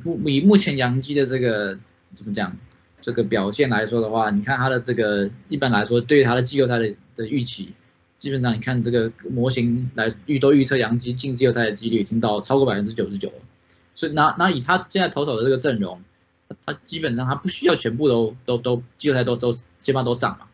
[0.00, 1.76] 不以目前杨基的这个
[2.14, 2.56] 怎么讲
[3.00, 7.74] 这个表现来说的话，你看他的这个一般来说对于他的季后赛的的预期，
[8.20, 13.34] 基本上你看这个模型来预都预测杨基进季后赛的几率已经到超过百分之九十九了，
[13.96, 16.00] 所以那那以他现在投手的这个阵容，
[16.64, 20.46] 他基本上他不需要全部都都都季后赛都都基本上都上嘛，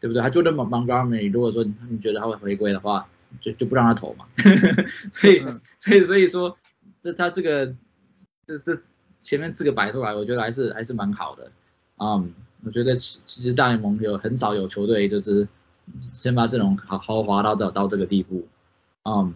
[0.00, 0.22] 对不对？
[0.22, 3.06] 他就那么 Montgomery，如果说你觉得他会回归的话。
[3.40, 4.26] 就就不让他投嘛，
[5.12, 5.44] 所以
[5.78, 6.56] 所以所以说，
[7.00, 7.74] 这他这个
[8.46, 8.76] 这这
[9.20, 11.50] 前面四个摆出来，我觉得还是还是蛮好的，
[11.98, 15.46] 嗯，我觉得其其实大联盟有很少有球队就是
[15.98, 18.46] 先把阵容豪豪华到到到这个地步，
[19.04, 19.34] 嗯，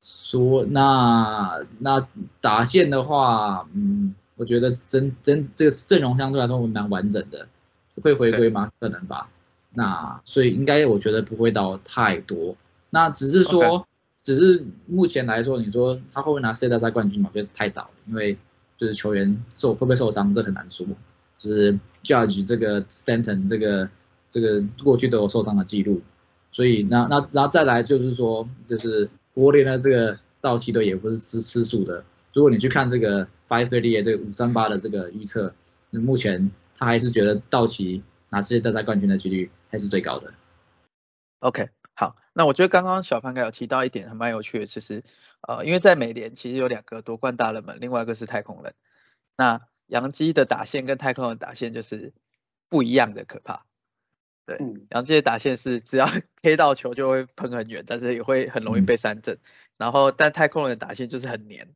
[0.00, 2.06] 说那那
[2.40, 7.48] 打线的话，嗯，我觉得真真这个阵容相对来说蛮完整的，
[8.02, 8.72] 会回归吗？
[8.80, 9.28] 可能吧，
[9.72, 12.56] 那所以应该我觉得不会到太多。
[12.94, 13.88] 那只是说，
[14.22, 17.28] 只是目前来说，你说他会不会拿世界大赛冠军嘛？
[17.32, 18.38] 我觉得太早了，因为
[18.78, 20.86] 就是球员受会不会受伤，这很难说。
[21.36, 23.90] 就是 Judge 这个 Stanton 这个
[24.30, 26.00] 这个过去都有受伤的记录，
[26.52, 32.04] 所以那那然后再来就是说，就是国联的这个道奇队也不是吃吃素的。
[32.32, 35.52] 如果你去看这个 Five Thirty 这个五三八的这个预测，
[35.90, 40.32] 那目前他还是觉得道奇拿世界大赛冠军的几率还是最高的。
[41.40, 41.83] OK，好，
[42.34, 45.02] 那我觉得刚刚小潘哥有提到一点还蛮有趣的，其实
[45.40, 48.74] 呃，因为在美联其实有两个夺冠大热门，另外一个是太空人。
[49.36, 52.12] 那杨基的打线跟太空人打线就是
[52.68, 53.64] 不一样的可怕。
[54.44, 54.58] 对，
[54.90, 56.06] 杨基的打线是只要
[56.42, 59.38] K 到球就会喷很远，但是也会很容易被三振。
[59.78, 61.74] 然后但太空人的打线就是很黏。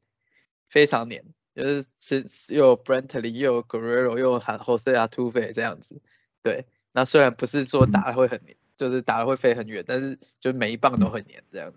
[0.70, 6.02] 非常黏，就是是又有 Brantley 又有 Guerrero 又有 Jose a t u f e 这样子，
[6.42, 11.74] 对，那虽然不是说打的会很黏，就是打的会飞很远，但是就每一棒都很黏，这样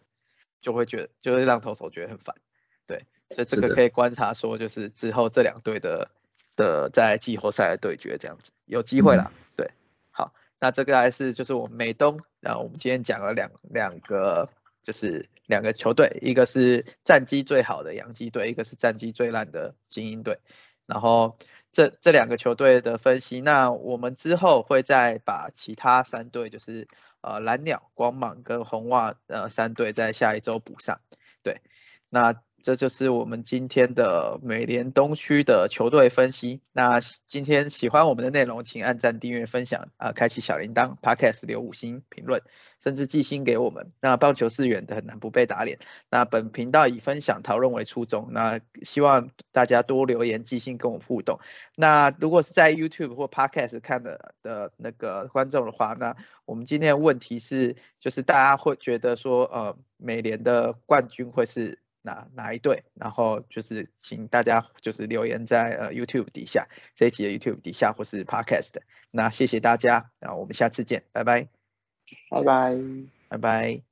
[0.62, 2.34] 就会觉得就会让投手觉得很烦，
[2.88, 6.10] 对，所以这个可以观察说就是之后这两队的
[6.56, 9.72] 的在季后赛的对决这样子，有机会了，对，
[10.12, 14.47] 好，那这个还是就是我们美东，然后我们今天讲了两两个。
[14.84, 20.39] 就是两个球队，一个是战绩最好的洋基队，一个是战绩最烂的精英队。
[20.92, 21.38] 然后
[21.72, 26.88] 这这两个球队的分析，那我们之后会再把其他三队，就是
[27.22, 31.00] 呃蓝鸟、光芒跟红袜呃三队在下一周补上。
[31.42, 31.62] 对，
[32.10, 32.36] 那。
[32.64, 36.62] 这就是我们今天的美联东区的球队分析。
[36.72, 42.41] 那今天喜欢我们的内容，请按赞、订阅、分享啊，开启小铃铛，Podcast 留五星评论，
[42.80, 43.91] 甚至寄星给我们。
[43.99, 45.80] 那棒球是远的，很难不被打脸。
[46.09, 51.39] 那本频道以分享讨论为初衷，那希望大家多留言、寄信跟我互动。
[51.76, 61.80] 那如果是在 YouTube 或 Podcast 看的的那个观众的话，那我们今天的问题是，就是大家会觉得说，呃，美联的冠军会是？
[62.02, 62.84] 哪哪一队？
[62.93, 68.76] 然后就是请大家就是留言在呃 YouTube 底下这一集的 YouTube 底下或是 Podcast。
[69.12, 71.49] 那谢谢大家，然后我们下次见，拜拜，
[72.30, 72.78] 拜拜，
[73.30, 73.91] 拜拜。